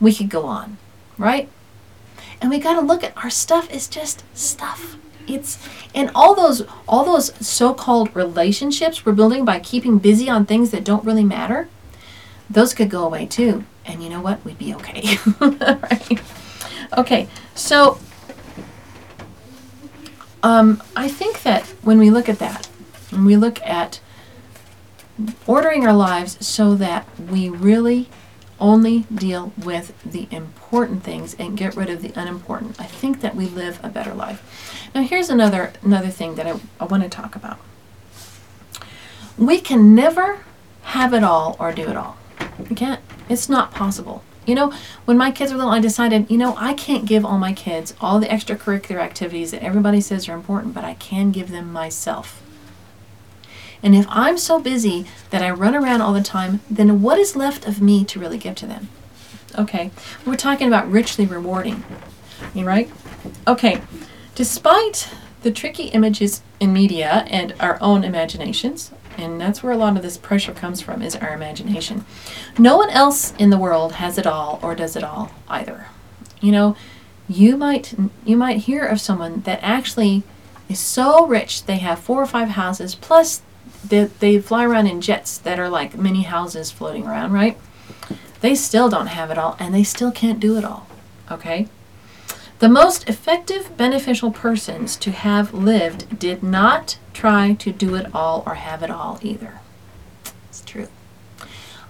we 0.00 0.12
could 0.12 0.28
go 0.28 0.44
on, 0.44 0.76
right? 1.16 1.48
And 2.40 2.50
we 2.50 2.58
got 2.58 2.74
to 2.74 2.80
look 2.80 3.04
at 3.04 3.16
our 3.16 3.30
stuff 3.30 3.70
is 3.70 3.88
just 3.88 4.24
stuff 4.36 4.96
it's 5.26 5.58
and 5.94 6.10
all 6.14 6.34
those 6.34 6.62
all 6.86 7.04
those 7.04 7.34
so-called 7.46 8.14
relationships 8.14 9.04
we're 9.04 9.12
building 9.12 9.44
by 9.44 9.58
keeping 9.58 9.98
busy 9.98 10.28
on 10.28 10.44
things 10.44 10.70
that 10.70 10.84
don't 10.84 11.04
really 11.04 11.24
matter 11.24 11.68
those 12.48 12.74
could 12.74 12.90
go 12.90 13.04
away 13.04 13.26
too 13.26 13.64
and 13.84 14.02
you 14.02 14.08
know 14.08 14.20
what 14.20 14.44
we'd 14.44 14.58
be 14.58 14.74
okay 14.74 15.16
right 15.40 16.22
okay 16.96 17.28
so 17.54 17.98
um, 20.42 20.82
i 20.96 21.08
think 21.08 21.42
that 21.42 21.64
when 21.82 21.98
we 21.98 22.10
look 22.10 22.28
at 22.28 22.38
that 22.38 22.66
when 23.10 23.24
we 23.24 23.36
look 23.36 23.60
at 23.62 24.00
ordering 25.46 25.86
our 25.86 25.92
lives 25.92 26.44
so 26.44 26.74
that 26.74 27.06
we 27.18 27.48
really 27.48 28.08
only 28.60 29.00
deal 29.14 29.52
with 29.62 29.92
the 30.04 30.28
important 30.30 31.02
things 31.02 31.34
and 31.34 31.56
get 31.56 31.76
rid 31.76 31.90
of 31.90 32.02
the 32.02 32.12
unimportant. 32.18 32.80
I 32.80 32.84
think 32.84 33.20
that 33.20 33.34
we 33.34 33.46
live 33.46 33.80
a 33.82 33.88
better 33.88 34.14
life. 34.14 34.83
Now 34.94 35.02
here's 35.02 35.28
another 35.28 35.72
another 35.82 36.08
thing 36.08 36.36
that 36.36 36.46
I, 36.46 36.60
I 36.78 36.84
want 36.84 37.02
to 37.02 37.08
talk 37.08 37.34
about. 37.34 37.58
We 39.36 39.60
can 39.60 39.94
never 39.94 40.44
have 40.82 41.12
it 41.12 41.24
all 41.24 41.56
or 41.58 41.72
do 41.72 41.88
it 41.88 41.96
all. 41.96 42.16
We 42.70 42.76
can't. 42.76 43.00
It's 43.28 43.48
not 43.48 43.72
possible. 43.72 44.22
You 44.46 44.54
know, 44.54 44.72
when 45.06 45.16
my 45.16 45.30
kids 45.30 45.50
were 45.50 45.58
little, 45.58 45.72
I 45.72 45.80
decided, 45.80 46.30
you 46.30 46.36
know, 46.36 46.54
I 46.58 46.74
can't 46.74 47.06
give 47.06 47.24
all 47.24 47.38
my 47.38 47.54
kids 47.54 47.94
all 48.00 48.20
the 48.20 48.26
extracurricular 48.26 49.00
activities 49.00 49.50
that 49.50 49.62
everybody 49.62 50.00
says 50.02 50.28
are 50.28 50.34
important, 50.34 50.74
but 50.74 50.84
I 50.84 50.94
can 50.94 51.32
give 51.32 51.50
them 51.50 51.72
myself. 51.72 52.42
And 53.82 53.94
if 53.94 54.06
I'm 54.08 54.38
so 54.38 54.60
busy 54.60 55.06
that 55.30 55.42
I 55.42 55.50
run 55.50 55.74
around 55.74 56.02
all 56.02 56.12
the 56.12 56.22
time, 56.22 56.60
then 56.70 57.02
what 57.02 57.18
is 57.18 57.36
left 57.36 57.66
of 57.66 57.80
me 57.80 58.04
to 58.04 58.20
really 58.20 58.38
give 58.38 58.54
to 58.56 58.66
them? 58.66 58.88
Okay, 59.58 59.90
we're 60.26 60.36
talking 60.36 60.68
about 60.68 60.90
richly 60.90 61.26
rewarding, 61.26 61.84
you 62.54 62.66
right? 62.66 62.90
Okay, 63.46 63.80
despite 64.34 65.08
the 65.42 65.50
tricky 65.50 65.84
images 65.84 66.42
in 66.60 66.72
media 66.72 67.26
and 67.28 67.54
our 67.60 67.78
own 67.80 68.04
imaginations, 68.04 68.90
and 69.16 69.40
that's 69.40 69.62
where 69.62 69.72
a 69.72 69.76
lot 69.76 69.96
of 69.96 70.02
this 70.02 70.16
pressure 70.16 70.52
comes 70.52 70.80
from 70.80 71.02
is 71.02 71.14
our 71.16 71.34
imagination. 71.34 72.04
No 72.58 72.76
one 72.76 72.90
else 72.90 73.32
in 73.38 73.50
the 73.50 73.58
world 73.58 73.92
has 73.94 74.18
it 74.18 74.26
all 74.26 74.58
or 74.62 74.74
does 74.74 74.96
it 74.96 75.04
all 75.04 75.30
either. 75.48 75.86
You 76.40 76.52
know, 76.52 76.76
you 77.28 77.56
might 77.56 77.94
you 78.24 78.36
might 78.36 78.58
hear 78.58 78.84
of 78.84 79.00
someone 79.00 79.42
that 79.42 79.60
actually 79.62 80.22
is 80.68 80.78
so 80.78 81.26
rich 81.26 81.64
they 81.64 81.78
have 81.78 81.98
four 81.98 82.22
or 82.22 82.26
five 82.26 82.50
houses 82.50 82.94
plus 82.94 83.42
they, 83.86 84.04
they 84.04 84.38
fly 84.40 84.64
around 84.64 84.86
in 84.86 85.00
jets 85.00 85.38
that 85.38 85.58
are 85.58 85.68
like 85.68 85.96
mini 85.96 86.22
houses 86.22 86.70
floating 86.70 87.06
around, 87.06 87.32
right? 87.32 87.58
They 88.40 88.54
still 88.54 88.88
don't 88.88 89.08
have 89.08 89.30
it 89.30 89.38
all 89.38 89.56
and 89.58 89.74
they 89.74 89.84
still 89.84 90.12
can't 90.12 90.40
do 90.40 90.56
it 90.56 90.64
all. 90.64 90.86
Okay? 91.30 91.68
The 92.60 92.68
most 92.68 93.08
effective, 93.08 93.76
beneficial 93.76 94.30
persons 94.30 94.96
to 94.96 95.10
have 95.10 95.52
lived 95.52 96.18
did 96.18 96.42
not 96.42 96.98
try 97.12 97.54
to 97.54 97.72
do 97.72 97.94
it 97.96 98.06
all 98.14 98.42
or 98.46 98.54
have 98.54 98.82
it 98.82 98.90
all 98.90 99.18
either. 99.22 99.60
It's 100.48 100.62
true. 100.62 100.88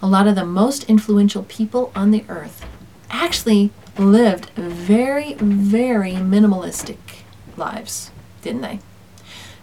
A 0.00 0.07
lot 0.07 0.27
of 0.27 0.35
the 0.35 0.44
most 0.44 0.85
influential 0.85 1.42
people 1.44 1.92
on 1.94 2.11
the 2.11 2.24
earth 2.29 2.64
actually 3.11 3.70
lived 3.98 4.50
very, 4.50 5.35
very 5.35 6.12
minimalistic 6.12 6.98
lives, 7.57 8.11
didn't 8.42 8.62
they? 8.62 8.81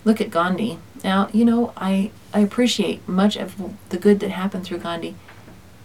Look 0.05 0.21
at 0.21 0.31
Gandhi. 0.31 0.79
Now, 1.03 1.29
you 1.33 1.45
know, 1.45 1.73
I, 1.75 2.11
I 2.33 2.39
appreciate 2.39 3.07
much 3.07 3.35
of 3.35 3.55
the 3.89 3.97
good 3.97 4.19
that 4.19 4.31
happened 4.31 4.65
through 4.65 4.79
Gandhi. 4.79 5.15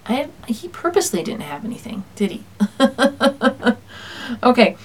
I, 0.07 0.29
he 0.46 0.68
purposely 0.68 1.22
didn't 1.22 1.42
have 1.42 1.64
anything, 1.64 2.05
did 2.14 2.31
he? 2.31 2.44
okay. 4.42 4.76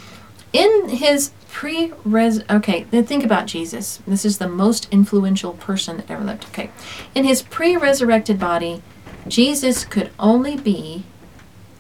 In 0.54 0.90
his 0.90 1.32
pre 1.50 1.94
res 2.04 2.44
okay, 2.50 2.84
then 2.92 3.06
think 3.06 3.24
about 3.24 3.46
Jesus. 3.46 4.00
This 4.08 4.26
is 4.26 4.38
the 4.38 4.48
most 4.48 4.88
influential 4.92 5.54
person 5.54 5.98
that 5.98 6.10
ever 6.10 6.24
lived. 6.24 6.46
Okay. 6.46 6.70
In 7.16 7.24
his 7.24 7.42
pre 7.42 7.78
resurrected 7.78 8.40
body, 8.40 8.82
Jesus 9.28 9.86
could 9.86 10.12
only 10.20 10.58
be 10.58 11.04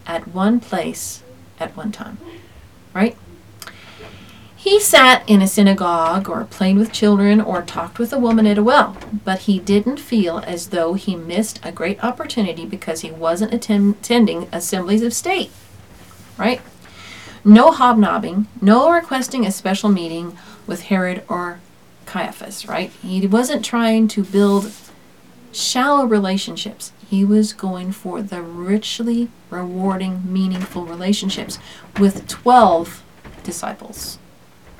at 0.05 0.27
one 0.27 0.59
place 0.59 1.23
at 1.59 1.75
one 1.75 1.91
time. 1.91 2.17
Right? 2.93 3.17
He 4.55 4.79
sat 4.79 5.27
in 5.27 5.41
a 5.41 5.47
synagogue 5.47 6.29
or 6.29 6.45
played 6.45 6.77
with 6.77 6.91
children 6.91 7.41
or 7.41 7.63
talked 7.63 7.97
with 7.97 8.13
a 8.13 8.19
woman 8.19 8.45
at 8.45 8.59
a 8.59 8.63
well, 8.63 8.95
but 9.25 9.39
he 9.39 9.57
didn't 9.57 9.97
feel 9.97 10.37
as 10.45 10.69
though 10.69 10.93
he 10.93 11.15
missed 11.15 11.59
a 11.63 11.71
great 11.71 12.03
opportunity 12.03 12.67
because 12.67 13.01
he 13.01 13.09
wasn't 13.09 13.55
attending 13.55 14.47
assemblies 14.51 15.01
of 15.01 15.15
state. 15.15 15.49
Right? 16.37 16.61
No 17.43 17.71
hobnobbing, 17.71 18.47
no 18.61 18.91
requesting 18.91 19.45
a 19.45 19.51
special 19.51 19.89
meeting 19.89 20.37
with 20.67 20.83
Herod 20.83 21.23
or 21.27 21.59
Caiaphas, 22.05 22.67
right? 22.67 22.91
He 23.01 23.25
wasn't 23.27 23.65
trying 23.65 24.07
to 24.09 24.23
build 24.23 24.71
shallow 25.51 26.05
relationships. 26.05 26.91
He 27.09 27.25
was 27.25 27.51
going 27.53 27.91
for 27.91 28.21
the 28.21 28.41
richly 28.41 29.29
rewarding, 29.49 30.21
meaningful 30.31 30.85
relationships 30.85 31.59
with 31.99 32.27
12 32.27 33.03
disciples 33.43 34.17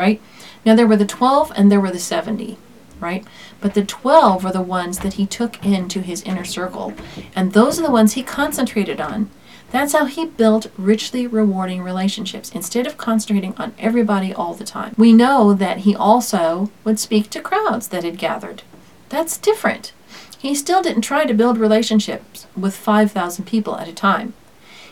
right? 0.01 0.19
Now 0.65 0.75
there 0.75 0.87
were 0.87 0.97
the 0.97 1.05
12 1.05 1.51
and 1.55 1.71
there 1.71 1.79
were 1.79 1.91
the 1.91 1.99
70. 1.99 2.57
right? 2.99 3.25
But 3.59 3.73
the 3.75 3.83
12 3.85 4.43
were 4.43 4.51
the 4.51 4.61
ones 4.61 4.99
that 4.99 5.13
he 5.13 5.25
took 5.25 5.63
into 5.65 6.01
his 6.01 6.23
inner 6.23 6.43
circle. 6.43 6.93
And 7.35 7.53
those 7.53 7.79
are 7.79 7.83
the 7.83 7.91
ones 7.91 8.13
he 8.13 8.23
concentrated 8.23 8.99
on. 8.99 9.29
That's 9.71 9.93
how 9.93 10.05
he 10.05 10.25
built 10.25 10.67
richly 10.77 11.27
rewarding 11.27 11.81
relationships 11.81 12.51
instead 12.51 12.85
of 12.85 12.97
concentrating 12.97 13.55
on 13.57 13.73
everybody 13.79 14.33
all 14.33 14.53
the 14.53 14.65
time. 14.65 14.93
We 14.97 15.13
know 15.13 15.53
that 15.53 15.79
he 15.79 15.95
also 15.95 16.69
would 16.83 16.99
speak 16.99 17.29
to 17.31 17.41
crowds 17.41 17.87
that 17.87 18.03
had 18.03 18.17
gathered. 18.17 18.63
That's 19.09 19.37
different. 19.37 19.93
He 20.37 20.55
still 20.55 20.81
didn't 20.81 21.03
try 21.03 21.25
to 21.25 21.33
build 21.33 21.57
relationships 21.57 22.47
with 22.55 22.75
5,000 22.75 23.45
people 23.45 23.77
at 23.77 23.87
a 23.87 23.93
time. 23.93 24.33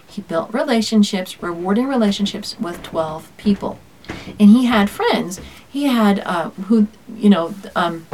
He 0.08 0.22
built 0.22 0.54
relationships, 0.54 1.42
rewarding 1.42 1.88
relationships 1.88 2.56
with 2.60 2.82
12 2.84 3.36
people. 3.38 3.80
And 4.40 4.50
he 4.50 4.66
had 4.66 4.90
friends. 4.90 5.42
He 5.68 5.86
had, 5.86 6.20
uh, 6.20 6.50
who, 6.52 6.88
you 7.16 7.30
know, 7.30 7.54
um, 7.76 8.08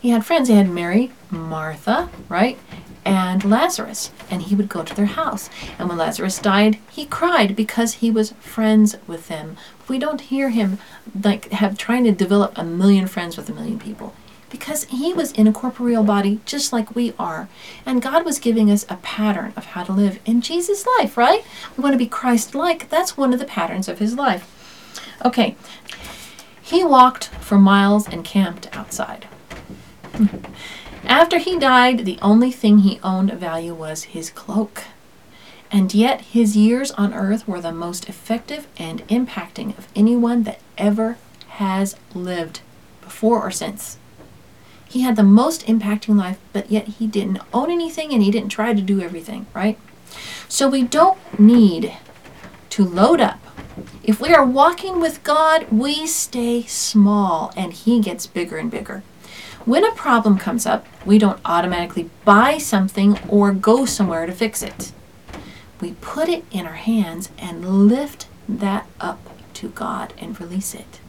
he 0.00 0.10
had 0.10 0.24
friends. 0.24 0.48
He 0.48 0.54
had 0.54 0.68
Mary, 0.68 1.12
Martha, 1.30 2.08
right? 2.28 2.58
And 3.06 3.44
Lazarus. 3.44 4.10
And 4.30 4.42
he 4.42 4.54
would 4.54 4.68
go 4.68 4.82
to 4.82 4.94
their 4.94 5.06
house. 5.06 5.48
And 5.78 5.88
when 5.88 5.96
Lazarus 5.96 6.38
died, 6.40 6.78
he 6.90 7.06
cried 7.06 7.54
because 7.54 7.94
he 7.94 8.10
was 8.10 8.32
friends 8.40 8.96
with 9.06 9.28
them. 9.28 9.56
We 9.88 9.98
don't 9.98 10.20
hear 10.20 10.50
him 10.50 10.78
like 11.22 11.50
have 11.52 11.78
trying 11.78 12.04
to 12.04 12.12
develop 12.12 12.58
a 12.58 12.64
million 12.64 13.06
friends 13.06 13.36
with 13.36 13.48
a 13.48 13.54
million 13.54 13.78
people 13.78 14.12
because 14.50 14.84
he 14.84 15.12
was 15.12 15.32
in 15.32 15.46
a 15.46 15.52
corporeal 15.52 16.02
body 16.02 16.40
just 16.44 16.72
like 16.72 16.94
we 16.94 17.12
are. 17.18 17.48
And 17.84 18.02
God 18.02 18.24
was 18.24 18.38
giving 18.38 18.70
us 18.70 18.84
a 18.88 18.96
pattern 18.96 19.52
of 19.56 19.66
how 19.66 19.84
to 19.84 19.92
live 19.92 20.18
in 20.24 20.40
Jesus' 20.40 20.86
life, 20.98 21.16
right? 21.16 21.44
We 21.76 21.82
want 21.82 21.94
to 21.94 21.98
be 21.98 22.06
Christ 22.06 22.54
like. 22.54 22.88
That's 22.88 23.16
one 23.16 23.32
of 23.32 23.38
the 23.38 23.44
patterns 23.44 23.88
of 23.88 23.98
his 23.98 24.14
life. 24.14 24.52
Okay. 25.24 25.56
He 26.60 26.82
walked 26.82 27.28
for 27.28 27.58
miles 27.58 28.08
and 28.08 28.24
camped 28.24 28.74
outside. 28.76 29.24
Hmm. 30.14 30.38
After 31.06 31.38
he 31.38 31.56
died, 31.58 32.04
the 32.04 32.18
only 32.20 32.50
thing 32.50 32.78
he 32.78 32.98
owned 33.02 33.30
of 33.30 33.38
value 33.38 33.74
was 33.74 34.04
his 34.04 34.30
cloak. 34.30 34.84
And 35.70 35.94
yet, 35.94 36.20
his 36.20 36.56
years 36.56 36.90
on 36.92 37.14
earth 37.14 37.46
were 37.46 37.60
the 37.60 37.72
most 37.72 38.08
effective 38.08 38.66
and 38.76 39.06
impacting 39.08 39.76
of 39.78 39.88
anyone 39.94 40.42
that 40.44 40.60
ever 40.76 41.16
has 41.48 41.96
lived, 42.12 42.60
before 43.02 43.40
or 43.40 43.50
since. 43.52 43.98
He 44.88 45.02
had 45.02 45.16
the 45.16 45.22
most 45.22 45.66
impacting 45.66 46.16
life, 46.16 46.38
but 46.52 46.70
yet 46.70 46.88
he 46.88 47.06
didn't 47.06 47.40
own 47.52 47.70
anything 47.70 48.12
and 48.12 48.22
he 48.22 48.30
didn't 48.30 48.50
try 48.50 48.72
to 48.72 48.82
do 48.82 49.00
everything, 49.00 49.46
right? 49.54 49.78
So 50.48 50.68
we 50.68 50.82
don't 50.82 51.18
need 51.38 51.92
to 52.70 52.84
load 52.84 53.20
up. 53.20 53.40
If 54.02 54.20
we 54.20 54.32
are 54.32 54.44
walking 54.44 55.00
with 55.00 55.22
God, 55.22 55.70
we 55.70 56.06
stay 56.06 56.62
small 56.62 57.52
and 57.56 57.72
he 57.72 58.00
gets 58.00 58.26
bigger 58.26 58.56
and 58.56 58.70
bigger. 58.70 59.02
When 59.66 59.84
a 59.84 59.90
problem 59.90 60.38
comes 60.38 60.64
up, 60.64 60.86
we 61.04 61.18
don't 61.18 61.40
automatically 61.44 62.08
buy 62.24 62.56
something 62.56 63.18
or 63.28 63.52
go 63.52 63.84
somewhere 63.84 64.24
to 64.24 64.30
fix 64.30 64.62
it. 64.62 64.92
We 65.80 65.94
put 66.00 66.28
it 66.28 66.44
in 66.52 66.66
our 66.66 66.74
hands 66.74 67.30
and 67.36 67.88
lift 67.88 68.28
that 68.48 68.86
up 69.00 69.18
to 69.54 69.70
God 69.70 70.14
and 70.18 70.40
release 70.40 70.72
it. 70.72 71.00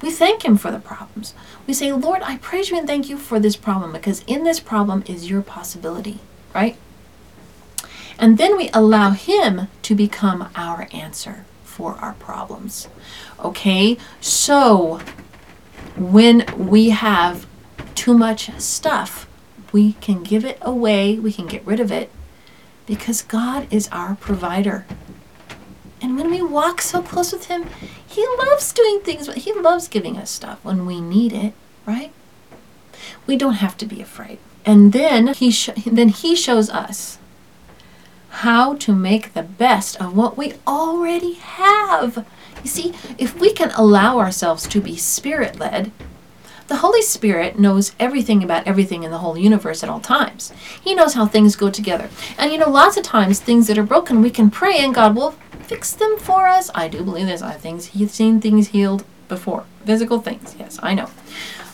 We 0.00 0.12
thank 0.12 0.44
Him 0.44 0.56
for 0.56 0.70
the 0.70 0.78
problems. 0.78 1.34
We 1.66 1.74
say, 1.74 1.92
Lord, 1.92 2.22
I 2.22 2.36
praise 2.36 2.70
you 2.70 2.78
and 2.78 2.86
thank 2.86 3.08
you 3.08 3.18
for 3.18 3.40
this 3.40 3.56
problem 3.56 3.92
because 3.92 4.22
in 4.28 4.44
this 4.44 4.60
problem 4.60 5.02
is 5.08 5.28
your 5.28 5.42
possibility, 5.42 6.20
right? 6.54 6.76
And 8.16 8.38
then 8.38 8.56
we 8.56 8.70
allow 8.72 9.10
Him 9.10 9.66
to 9.82 9.96
become 9.96 10.50
our 10.54 10.86
answer 10.92 11.44
for 11.64 11.94
our 11.94 12.12
problems. 12.14 12.86
Okay, 13.42 13.98
so 14.20 15.00
when 15.96 16.44
we 16.56 16.90
have 16.90 17.47
too 17.98 18.16
much 18.16 18.48
stuff, 18.60 19.26
we 19.72 19.94
can 19.94 20.22
give 20.22 20.44
it 20.44 20.56
away, 20.62 21.18
we 21.18 21.32
can 21.32 21.48
get 21.48 21.66
rid 21.66 21.80
of 21.80 21.90
it 21.90 22.12
because 22.86 23.22
God 23.22 23.66
is 23.72 23.88
our 23.88 24.14
provider. 24.14 24.86
And 26.00 26.16
when 26.16 26.30
we 26.30 26.40
walk 26.40 26.80
so 26.80 27.02
close 27.02 27.32
with 27.32 27.46
Him, 27.46 27.66
He 28.06 28.24
loves 28.38 28.72
doing 28.72 29.00
things, 29.00 29.26
He 29.34 29.52
loves 29.52 29.88
giving 29.88 30.16
us 30.16 30.30
stuff 30.30 30.60
when 30.62 30.86
we 30.86 31.00
need 31.00 31.32
it, 31.32 31.54
right? 31.86 32.12
We 33.26 33.36
don't 33.36 33.54
have 33.54 33.76
to 33.78 33.86
be 33.86 34.00
afraid. 34.00 34.38
And 34.64 34.92
then 34.92 35.34
He 35.34 35.50
sh- 35.50 35.70
then 35.84 36.10
He 36.10 36.36
shows 36.36 36.70
us 36.70 37.18
how 38.46 38.74
to 38.76 38.92
make 38.92 39.34
the 39.34 39.42
best 39.42 40.00
of 40.00 40.16
what 40.16 40.38
we 40.38 40.54
already 40.68 41.32
have. 41.32 42.24
You 42.62 42.70
see, 42.70 42.94
if 43.18 43.40
we 43.40 43.52
can 43.52 43.72
allow 43.72 44.20
ourselves 44.20 44.68
to 44.68 44.80
be 44.80 44.96
spirit 44.96 45.58
led, 45.58 45.90
the 46.68 46.76
Holy 46.76 47.02
Spirit 47.02 47.58
knows 47.58 47.92
everything 47.98 48.44
about 48.44 48.66
everything 48.66 49.02
in 49.02 49.10
the 49.10 49.18
whole 49.18 49.36
universe 49.36 49.82
at 49.82 49.88
all 49.88 50.00
times. 50.00 50.52
He 50.82 50.94
knows 50.94 51.14
how 51.14 51.26
things 51.26 51.56
go 51.56 51.70
together. 51.70 52.10
And 52.36 52.52
you 52.52 52.58
know, 52.58 52.70
lots 52.70 52.96
of 52.96 53.02
times 53.02 53.40
things 53.40 53.66
that 53.66 53.78
are 53.78 53.82
broken, 53.82 54.22
we 54.22 54.30
can 54.30 54.50
pray 54.50 54.78
and 54.78 54.94
God 54.94 55.16
will 55.16 55.32
fix 55.62 55.92
them 55.92 56.18
for 56.18 56.46
us. 56.46 56.70
I 56.74 56.88
do 56.88 57.02
believe 57.02 57.26
there's 57.26 57.42
things 57.56 57.86
he's 57.86 58.12
seen 58.12 58.40
things 58.40 58.68
healed 58.68 59.04
before. 59.28 59.64
Physical 59.84 60.20
things, 60.20 60.56
yes, 60.58 60.78
I 60.82 60.94
know. 60.94 61.10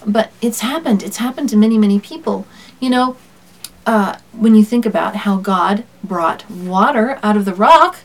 But 0.07 0.30
it's 0.40 0.61
happened. 0.61 1.02
It's 1.02 1.16
happened 1.16 1.48
to 1.50 1.57
many, 1.57 1.76
many 1.76 1.98
people. 1.98 2.46
You 2.78 2.90
know, 2.90 3.16
uh, 3.87 4.18
when 4.33 4.54
you 4.54 4.64
think 4.64 4.87
about 4.87 5.16
how 5.16 5.37
God 5.37 5.85
brought 6.02 6.48
water 6.50 7.18
out 7.22 7.37
of 7.37 7.44
the 7.44 7.54
rock 7.54 7.98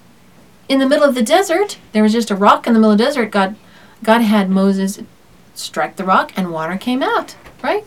in 0.68 0.80
the 0.80 0.88
middle 0.88 1.08
of 1.08 1.16
the 1.16 1.22
desert, 1.22 1.78
there 1.92 2.04
was 2.04 2.14
just 2.14 2.32
a 2.32 2.36
rock 2.36 2.66
in 2.66 2.74
the 2.74 2.80
middle 2.80 2.94
of 2.94 2.98
the 2.98 3.04
desert. 3.04 3.32
God, 3.32 3.56
God 4.04 4.22
had 4.22 4.50
Moses 4.50 5.00
strike 5.60 5.96
the 5.96 6.04
rock, 6.04 6.32
and 6.36 6.52
water 6.52 6.78
came 6.78 7.04
out. 7.04 7.36
Right? 7.62 7.86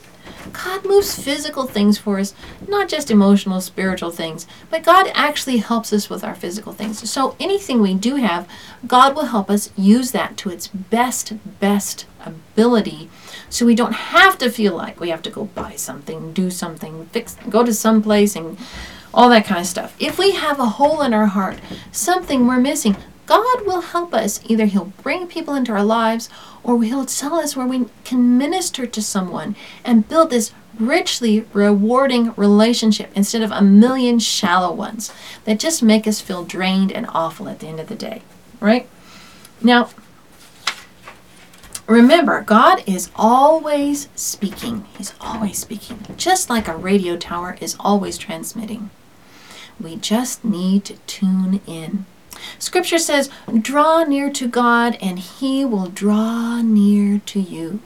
God 0.52 0.84
moves 0.84 1.20
physical 1.20 1.66
things 1.66 1.98
for 1.98 2.18
us, 2.18 2.34
not 2.68 2.88
just 2.88 3.10
emotional, 3.10 3.60
spiritual 3.60 4.10
things, 4.10 4.46
but 4.70 4.82
God 4.82 5.10
actually 5.14 5.58
helps 5.58 5.92
us 5.92 6.10
with 6.10 6.24
our 6.24 6.34
physical 6.34 6.72
things. 6.72 7.08
So 7.08 7.36
anything 7.38 7.80
we 7.80 7.94
do 7.94 8.16
have, 8.16 8.48
God 8.86 9.14
will 9.14 9.26
help 9.26 9.50
us 9.50 9.70
use 9.76 10.10
that 10.12 10.36
to 10.38 10.50
its 10.50 10.66
best, 10.66 11.32
best 11.60 12.06
ability 12.24 13.08
so 13.48 13.66
we 13.66 13.74
don't 13.74 13.92
have 13.92 14.38
to 14.38 14.50
feel 14.50 14.74
like 14.74 14.98
we 14.98 15.10
have 15.10 15.22
to 15.22 15.30
go 15.30 15.44
buy 15.44 15.76
something, 15.76 16.32
do 16.32 16.50
something, 16.50 17.06
fix, 17.06 17.36
go 17.48 17.64
to 17.64 17.74
some 17.74 18.02
place 18.02 18.34
and 18.34 18.56
all 19.14 19.28
that 19.28 19.44
kind 19.44 19.60
of 19.60 19.66
stuff. 19.66 19.94
If 20.00 20.18
we 20.18 20.32
have 20.32 20.58
a 20.58 20.66
hole 20.66 21.02
in 21.02 21.12
our 21.12 21.26
heart, 21.26 21.58
something 21.92 22.46
we're 22.46 22.58
missing, 22.58 22.96
God 23.26 23.66
will 23.66 23.80
help 23.80 24.12
us. 24.14 24.40
Either 24.48 24.66
He'll 24.66 24.92
bring 25.02 25.26
people 25.26 25.54
into 25.54 25.72
our 25.72 25.84
lives 25.84 26.28
or 26.62 26.82
He'll 26.82 27.06
tell 27.06 27.34
us 27.34 27.56
where 27.56 27.66
we 27.66 27.86
can 28.04 28.36
minister 28.36 28.86
to 28.86 29.02
someone 29.02 29.56
and 29.84 30.08
build 30.08 30.30
this 30.30 30.52
richly 30.78 31.46
rewarding 31.52 32.32
relationship 32.36 33.10
instead 33.14 33.42
of 33.42 33.50
a 33.50 33.62
million 33.62 34.18
shallow 34.18 34.72
ones 34.72 35.12
that 35.44 35.60
just 35.60 35.82
make 35.82 36.06
us 36.06 36.20
feel 36.20 36.44
drained 36.44 36.92
and 36.92 37.06
awful 37.10 37.48
at 37.48 37.60
the 37.60 37.66
end 37.66 37.80
of 37.80 37.88
the 37.88 37.94
day. 37.94 38.22
Right? 38.60 38.88
Now, 39.60 39.90
remember, 41.86 42.42
God 42.42 42.82
is 42.86 43.10
always 43.14 44.08
speaking. 44.14 44.86
He's 44.96 45.14
always 45.20 45.58
speaking, 45.58 46.06
just 46.16 46.50
like 46.50 46.68
a 46.68 46.76
radio 46.76 47.16
tower 47.16 47.56
is 47.60 47.76
always 47.78 48.18
transmitting. 48.18 48.90
We 49.80 49.96
just 49.96 50.44
need 50.44 50.84
to 50.86 50.96
tune 51.06 51.60
in. 51.66 52.06
Scripture 52.58 52.98
says, 52.98 53.30
Draw 53.60 54.04
near 54.04 54.30
to 54.30 54.48
God, 54.48 54.96
and 55.00 55.18
He 55.18 55.64
will 55.64 55.86
draw 55.86 56.60
near 56.62 57.20
to 57.26 57.40
you. 57.40 57.80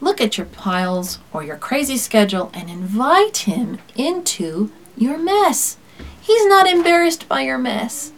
Look 0.00 0.20
at 0.20 0.38
your 0.38 0.46
piles 0.46 1.18
or 1.32 1.42
your 1.42 1.56
crazy 1.56 1.96
schedule 1.96 2.50
and 2.54 2.70
invite 2.70 3.38
Him 3.38 3.78
into 3.96 4.70
your 4.96 5.18
mess. 5.18 5.76
He's 6.20 6.46
not 6.46 6.66
embarrassed 6.66 7.28
by 7.28 7.42
your 7.42 7.58
mess. 7.58 8.12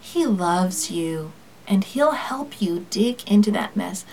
He 0.00 0.26
loves 0.26 0.90
you, 0.90 1.32
and 1.66 1.84
He'll 1.84 2.12
help 2.12 2.62
you 2.62 2.86
dig 2.90 3.28
into 3.30 3.50
that 3.50 3.76
mess 3.76 4.04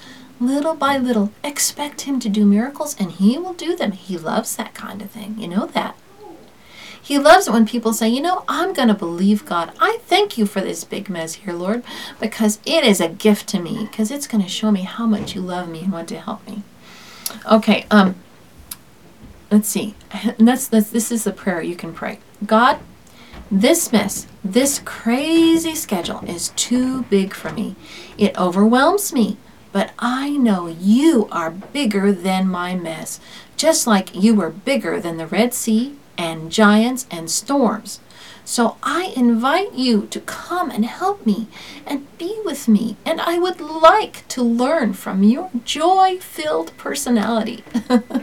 little 0.42 0.74
by 0.74 0.98
little. 0.98 1.32
Expect 1.44 2.02
Him 2.02 2.20
to 2.20 2.30
do 2.30 2.46
miracles, 2.46 2.96
and 3.00 3.12
He 3.12 3.38
will 3.38 3.54
do 3.54 3.76
them. 3.76 3.92
He 3.92 4.18
loves 4.18 4.56
that 4.56 4.74
kind 4.74 5.02
of 5.02 5.12
thing. 5.12 5.38
You 5.38 5.48
know 5.48 5.68
that. 5.68 5.96
He 7.02 7.18
loves 7.18 7.48
it 7.48 7.52
when 7.54 7.66
people 7.66 7.94
say, 7.94 8.08
you 8.10 8.22
know, 8.22 8.46
I'm 8.48 8.74
going 8.74 8.88
to 8.88 8.94
believe 8.94 9.46
God. 9.46 9.74
I 9.80 10.00
thank 10.06 10.38
you 10.38 10.46
for 10.46 10.62
this 10.62 10.84
big 10.84 11.10
mess 11.10 11.34
here, 11.34 11.54
Lord, 11.54 11.84
because 12.20 12.60
it 12.66 12.84
is 12.84 13.02
a 13.02 13.10
gift 13.10 13.48
to 13.50 13.60
me, 13.60 13.88
because 13.90 14.12
it's 14.12 14.28
going 14.28 14.44
to 14.44 14.50
show 14.50 14.72
me 14.72 14.84
how 14.84 15.08
much 15.08 15.36
you 15.36 15.42
love 15.42 15.68
me 15.68 15.82
and 15.82 15.92
want 15.92 16.10
to 16.10 16.20
help 16.20 16.48
me. 16.48 16.64
Okay, 17.52 17.86
um, 17.90 18.16
let's 19.50 19.68
see. 19.68 19.96
That's, 20.38 20.68
that's, 20.68 20.90
this 20.90 21.12
is 21.12 21.24
the 21.24 21.32
prayer 21.32 21.62
you 21.62 21.76
can 21.76 21.94
pray. 21.94 22.20
God, 22.46 22.80
this 23.50 23.92
mess, 23.92 24.28
this 24.44 24.80
crazy 24.80 25.76
schedule 25.76 26.24
is 26.26 26.50
too 26.50 27.04
big 27.04 27.34
for 27.34 27.52
me. 27.52 27.76
It 28.18 28.38
overwhelms 28.38 29.12
me. 29.12 29.38
But 29.72 29.94
I 29.98 30.32
know 30.32 30.68
you 30.68 31.30
are 31.32 31.50
bigger 31.50 32.12
than 32.12 32.50
my 32.50 32.76
mess, 32.76 33.22
just 33.56 33.88
like 33.88 34.14
you 34.14 34.36
were 34.36 34.50
bigger 34.50 35.00
than 35.00 35.16
the 35.16 35.28
Red 35.28 35.54
Sea 35.54 35.96
and 36.22 36.52
giants 36.52 37.08
and 37.10 37.32
storms. 37.32 38.00
So 38.46 38.78
I 38.84 39.12
invite 39.16 39.74
you 39.74 40.06
to 40.08 40.20
come 40.20 40.70
and 40.70 40.86
help 40.86 41.26
me 41.26 41.48
and 41.86 42.06
be 42.20 42.40
with 42.46 42.68
me. 42.68 42.96
And 43.06 43.20
I 43.20 43.40
would 43.40 43.60
like 43.60 44.28
to 44.30 44.44
learn 44.44 44.94
from 44.94 45.24
your 45.24 45.50
joy 45.66 46.20
filled 46.20 46.78
personality 46.78 47.64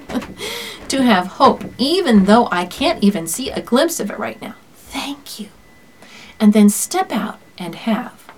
to 0.88 1.02
have 1.02 1.26
hope, 1.26 1.64
even 1.76 2.26
though 2.26 2.46
I 2.52 2.66
can't 2.66 3.02
even 3.02 3.26
see 3.26 3.50
a 3.50 3.60
glimpse 3.60 3.98
of 3.98 4.10
it 4.10 4.18
right 4.18 4.40
now. 4.40 4.54
Thank 4.74 5.40
you. 5.40 5.48
And 6.38 6.52
then 6.52 6.68
step 6.68 7.10
out 7.10 7.40
and 7.58 7.74
have 7.74 8.30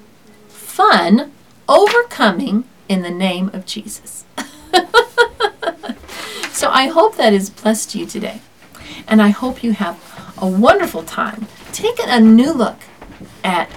fun 0.49 1.33
overcoming 1.68 2.64
in 2.88 3.03
the 3.03 3.11
name 3.11 3.51
of 3.53 3.66
Jesus. 3.66 4.25
so 6.51 6.70
I 6.70 6.87
hope 6.87 7.16
that 7.16 7.35
has 7.35 7.51
blessed 7.51 7.94
you 7.94 8.07
today. 8.07 8.40
And 9.11 9.20
I 9.20 9.29
hope 9.29 9.62
you 9.62 9.73
have 9.73 9.99
a 10.38 10.46
wonderful 10.46 11.03
time 11.03 11.46
taking 11.73 12.09
a 12.09 12.20
new 12.20 12.53
look 12.53 12.79
at 13.44 13.68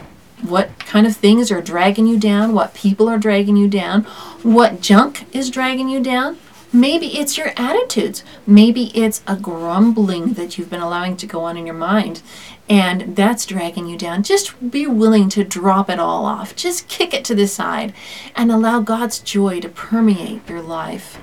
what 0.42 0.78
kind 0.80 1.08
of 1.08 1.16
things 1.16 1.52
are 1.52 1.62
dragging 1.62 2.06
you 2.06 2.20
down, 2.20 2.54
what 2.54 2.74
people 2.74 3.10
are 3.10 3.18
dragging 3.18 3.58
you 3.58 3.68
down, 3.68 4.04
what 4.44 4.80
junk 4.80 5.26
is 5.36 5.50
dragging 5.50 5.90
you 5.90 6.02
down. 6.02 6.38
Maybe 6.72 7.18
it's 7.20 7.38
your 7.38 7.54
attitudes. 7.56 8.24
Maybe 8.48 8.86
it's 8.96 9.22
a 9.28 9.36
grumbling 9.36 10.34
that 10.34 10.58
you've 10.58 10.70
been 10.70 10.82
allowing 10.82 11.18
to 11.18 11.28
go 11.28 11.42
on 11.42 11.56
in 11.56 11.66
your 11.66 11.76
mind 11.76 12.22
and 12.70 13.16
that's 13.16 13.46
dragging 13.46 13.88
you 13.88 13.98
down. 13.98 14.24
Just 14.24 14.72
be 14.72 14.88
willing 14.88 15.28
to 15.30 15.44
drop 15.44 15.90
it 15.90 16.00
all 16.00 16.26
off. 16.26 16.56
Just 16.56 16.88
kick 16.88 17.14
it 17.14 17.26
to 17.26 17.36
the 17.36 17.46
side 17.46 17.94
and 18.36 18.52
allow 18.52 18.80
God's 18.80 19.20
joy 19.20 19.60
to 19.60 19.68
permeate 19.68 20.48
your 20.48 20.62
life. 20.62 21.20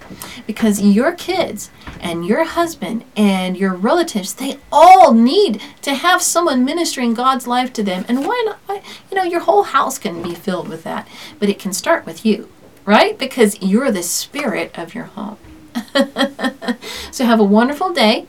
Because 0.47 0.83
your 0.83 1.13
kids 1.13 1.71
and 1.99 2.27
your 2.27 2.45
husband 2.45 3.05
and 3.17 3.57
your 3.57 3.75
relatives, 3.75 4.35
they 4.35 4.59
all 4.71 5.15
need 5.15 5.63
to 5.81 5.95
have 5.95 6.21
someone 6.21 6.65
ministering 6.65 7.15
God's 7.15 7.47
life 7.47 7.73
to 7.73 7.83
them. 7.83 8.05
And 8.07 8.27
why 8.27 8.43
not? 8.45 8.83
You 9.11 9.17
know, 9.17 9.25
your 9.25 9.41
whole 9.41 9.63
house 9.63 9.99
can 9.99 10.23
be 10.23 10.35
filled 10.35 10.69
with 10.69 10.85
that, 10.85 11.09
but 11.39 11.49
it 11.49 11.59
can 11.59 11.73
start 11.73 12.05
with 12.05 12.27
you, 12.27 12.51
right? 12.85 13.19
Because 13.19 13.61
you're 13.63 13.91
the 13.91 14.03
spirit 14.03 14.79
of 14.79 14.95
your 14.95 15.05
home. 15.05 15.39
so 17.11 17.25
have 17.25 17.41
a 17.41 17.45
wonderful 17.45 17.95
day. 17.95 18.27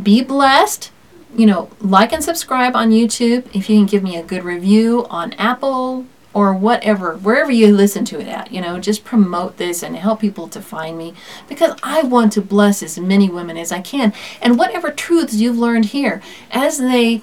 Be 0.00 0.20
blessed 0.20 0.90
you 1.36 1.46
know, 1.46 1.70
like 1.80 2.12
and 2.12 2.22
subscribe 2.22 2.76
on 2.76 2.90
YouTube. 2.90 3.46
If 3.54 3.68
you 3.68 3.78
can 3.78 3.86
give 3.86 4.02
me 4.02 4.16
a 4.16 4.22
good 4.22 4.44
review 4.44 5.06
on 5.10 5.32
Apple 5.34 6.06
or 6.32 6.52
whatever, 6.52 7.16
wherever 7.16 7.50
you 7.50 7.74
listen 7.74 8.04
to 8.06 8.20
it 8.20 8.26
at, 8.26 8.52
you 8.52 8.60
know, 8.60 8.80
just 8.80 9.04
promote 9.04 9.56
this 9.56 9.82
and 9.82 9.96
help 9.96 10.20
people 10.20 10.48
to 10.48 10.60
find 10.60 10.98
me 10.98 11.14
because 11.48 11.76
I 11.82 12.02
want 12.02 12.32
to 12.32 12.42
bless 12.42 12.82
as 12.82 12.98
many 12.98 13.28
women 13.28 13.56
as 13.56 13.70
I 13.70 13.80
can. 13.80 14.12
And 14.42 14.58
whatever 14.58 14.90
truths 14.90 15.34
you've 15.34 15.58
learned 15.58 15.86
here, 15.86 16.20
as 16.50 16.78
they 16.78 17.22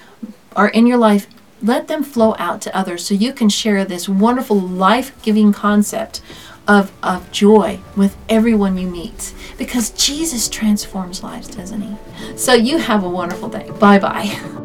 are 0.56 0.70
in 0.70 0.88
your 0.88 0.98
life, 0.98 1.28
let 1.62 1.88
them 1.88 2.04
flow 2.04 2.36
out 2.40 2.62
to 2.62 2.76
others 2.76 3.06
so 3.06 3.14
you 3.14 3.34
can 3.34 3.50
share 3.50 3.86
this 3.86 4.10
wonderful 4.10 4.60
life 4.60 5.20
giving 5.22 5.52
concept 5.54 6.22
of, 6.72 6.92
of 7.04 7.30
joy 7.32 7.80
with 7.98 8.16
everyone 8.30 8.78
you 8.78 8.88
meet 8.88 9.34
because 9.58 9.90
Jesus 9.92 10.48
transforms 10.48 11.22
lives, 11.22 11.50
doesn't 11.50 11.82
he? 11.82 12.38
So 12.38 12.54
you 12.54 12.78
have 12.78 13.04
a 13.04 13.10
wonderful 13.10 13.50
day. 13.50 13.70
Bye 13.80 14.00
bye. 14.00 14.40